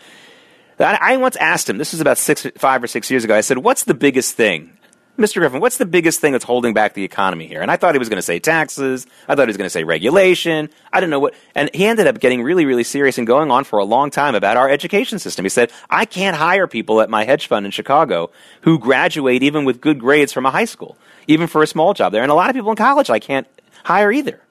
I 0.80 1.18
once 1.18 1.36
asked 1.36 1.70
him. 1.70 1.78
This 1.78 1.92
was 1.92 2.02
about 2.02 2.18
six, 2.18 2.48
five 2.58 2.84
or 2.84 2.88
six 2.88 3.12
years 3.12 3.24
ago. 3.24 3.36
I 3.36 3.42
said, 3.42 3.60
"What's 3.60 3.84
the 3.84 3.94
biggest 3.94 4.36
thing 4.36 4.78
Mr. 5.22 5.36
Griffin, 5.36 5.62
what's 5.62 5.78
the 5.78 5.86
biggest 5.86 6.20
thing 6.20 6.32
that's 6.32 6.44
holding 6.44 6.74
back 6.74 6.94
the 6.94 7.04
economy 7.04 7.48
here? 7.48 7.62
And 7.62 7.70
I 7.70 7.78
thought 7.78 7.96
he 7.96 8.00
was 8.00 8.10
going 8.10 8.18
to 8.18 8.24
say 8.24 8.40
taxes. 8.40 9.06
I 9.28 9.36
thought 9.36 9.44
he 9.44 9.48
was 9.48 9.58
going 9.58 9.68
to 9.68 9.72
say 9.72 9.84
regulation. 9.84 10.70
I 10.92 11.00
don't 11.00 11.10
know 11.10 11.20
what. 11.20 11.34
And 11.56 11.70
he 11.74 11.86
ended 11.86 12.08
up 12.08 12.20
getting 12.20 12.42
really, 12.42 12.66
really 12.66 12.84
serious 12.84 13.18
and 13.18 13.28
going 13.28 13.52
on 13.52 13.64
for 13.64 13.80
a 13.80 13.86
long 13.86 14.10
time 14.10 14.36
about 14.36 14.58
our 14.58 14.70
education 14.70 15.20
system. 15.20 15.46
He 15.46 15.50
said, 15.50 15.72
I 15.90 16.06
can't 16.06 16.36
hire 16.36 16.68
people 16.68 17.02
at 17.02 17.10
my 17.10 17.24
hedge 17.24 17.48
fund 17.48 17.66
in 17.66 17.72
Chicago 17.72 18.32
who 18.62 18.80
graduate 18.80 19.44
even 19.44 19.64
with 19.64 19.80
good 19.80 20.00
grades 20.00 20.34
from 20.34 20.46
a 20.46 20.52
high 20.52 20.66
school, 20.66 20.98
even 21.28 21.48
for 21.48 21.62
a 21.62 21.68
small 21.68 21.94
job 21.94 22.12
there. 22.12 22.24
And 22.24 22.32
a 22.32 22.36
lot 22.36 22.50
of 22.50 22.56
people 22.56 22.72
in 22.72 22.78
college 22.78 23.10
I 23.10 23.20
can't 23.20 23.48
hire 23.84 24.12
either. 24.12 24.42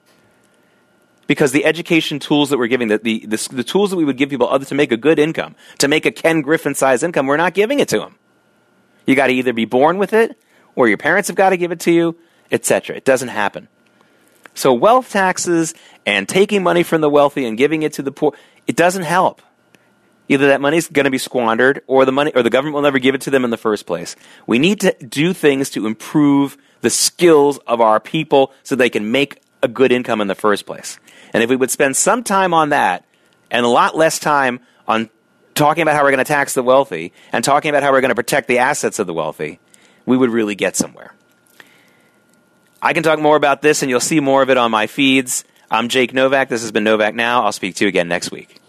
Because 1.27 1.51
the 1.51 1.65
education 1.65 2.19
tools 2.19 2.49
that 2.49 2.57
we're 2.57 2.67
giving, 2.67 2.87
the, 2.87 2.97
the, 2.97 3.25
the, 3.25 3.47
the 3.51 3.63
tools 3.63 3.89
that 3.91 3.95
we 3.95 4.03
would 4.03 4.17
give 4.17 4.29
people 4.29 4.49
other 4.49 4.65
to 4.65 4.75
make 4.75 4.91
a 4.91 4.97
good 4.97 5.19
income, 5.19 5.55
to 5.77 5.87
make 5.87 6.05
a 6.05 6.11
Ken 6.11 6.41
Griffin 6.41 6.75
size 6.75 7.03
income, 7.03 7.27
we're 7.27 7.37
not 7.37 7.53
giving 7.53 7.79
it 7.79 7.87
to 7.89 7.99
them. 7.99 8.15
You 9.05 9.15
got 9.15 9.27
to 9.27 9.33
either 9.33 9.53
be 9.53 9.65
born 9.65 9.97
with 9.97 10.13
it 10.13 10.37
or 10.75 10.87
your 10.87 10.97
parents 10.97 11.27
have 11.27 11.35
got 11.35 11.49
to 11.49 11.57
give 11.57 11.71
it 11.71 11.79
to 11.81 11.91
you, 11.91 12.17
etc. 12.51 12.95
It 12.95 13.05
doesn't 13.05 13.29
happen. 13.29 13.67
So 14.53 14.73
wealth 14.73 15.11
taxes 15.11 15.73
and 16.05 16.27
taking 16.27 16.63
money 16.63 16.83
from 16.83 17.01
the 17.01 17.09
wealthy 17.09 17.45
and 17.45 17.57
giving 17.57 17.83
it 17.83 17.93
to 17.93 18.01
the 18.01 18.11
poor, 18.11 18.33
it 18.67 18.75
doesn't 18.75 19.03
help. 19.03 19.41
Either 20.27 20.47
that 20.47 20.61
money's 20.61 20.87
going 20.87 21.05
to 21.05 21.11
be 21.11 21.17
squandered 21.17 21.81
or 21.87 22.05
the 22.05 22.11
money 22.11 22.31
or 22.33 22.43
the 22.43 22.49
government 22.49 22.75
will 22.75 22.81
never 22.81 22.99
give 22.99 23.15
it 23.15 23.21
to 23.21 23.29
them 23.29 23.43
in 23.43 23.49
the 23.49 23.57
first 23.57 23.85
place. 23.85 24.15
We 24.47 24.59
need 24.59 24.79
to 24.81 24.95
do 25.05 25.33
things 25.33 25.69
to 25.71 25.85
improve 25.85 26.57
the 26.81 26.89
skills 26.89 27.57
of 27.67 27.81
our 27.81 27.99
people 27.99 28.53
so 28.63 28.75
they 28.75 28.89
can 28.89 29.11
make 29.11 29.41
a 29.63 29.67
good 29.67 29.91
income 29.91 30.21
in 30.21 30.27
the 30.27 30.35
first 30.35 30.65
place. 30.65 30.99
And 31.33 31.43
if 31.43 31.49
we 31.49 31.55
would 31.55 31.71
spend 31.71 31.95
some 31.95 32.23
time 32.23 32.53
on 32.53 32.69
that 32.69 33.05
and 33.49 33.65
a 33.65 33.69
lot 33.69 33.95
less 33.95 34.19
time 34.19 34.61
on 34.87 35.09
talking 35.53 35.81
about 35.81 35.95
how 35.95 36.03
we're 36.03 36.11
going 36.11 36.23
to 36.23 36.23
tax 36.23 36.53
the 36.53 36.63
wealthy 36.63 37.13
and 37.31 37.43
talking 37.43 37.69
about 37.69 37.83
how 37.83 37.91
we're 37.91 38.01
going 38.01 38.09
to 38.09 38.15
protect 38.15 38.47
the 38.47 38.59
assets 38.59 38.99
of 38.99 39.07
the 39.07 39.13
wealthy, 39.13 39.59
we 40.11 40.17
would 40.17 40.29
really 40.29 40.55
get 40.55 40.75
somewhere. 40.75 41.13
I 42.81 42.91
can 42.91 43.01
talk 43.01 43.17
more 43.17 43.37
about 43.37 43.61
this, 43.61 43.81
and 43.81 43.89
you'll 43.89 44.01
see 44.01 44.19
more 44.19 44.41
of 44.41 44.49
it 44.49 44.57
on 44.57 44.69
my 44.69 44.85
feeds. 44.85 45.45
I'm 45.69 45.87
Jake 45.87 46.13
Novak. 46.13 46.49
This 46.49 46.63
has 46.63 46.73
been 46.73 46.83
Novak 46.83 47.15
Now. 47.15 47.45
I'll 47.45 47.53
speak 47.53 47.75
to 47.75 47.85
you 47.85 47.87
again 47.87 48.09
next 48.09 48.29
week. 48.29 48.60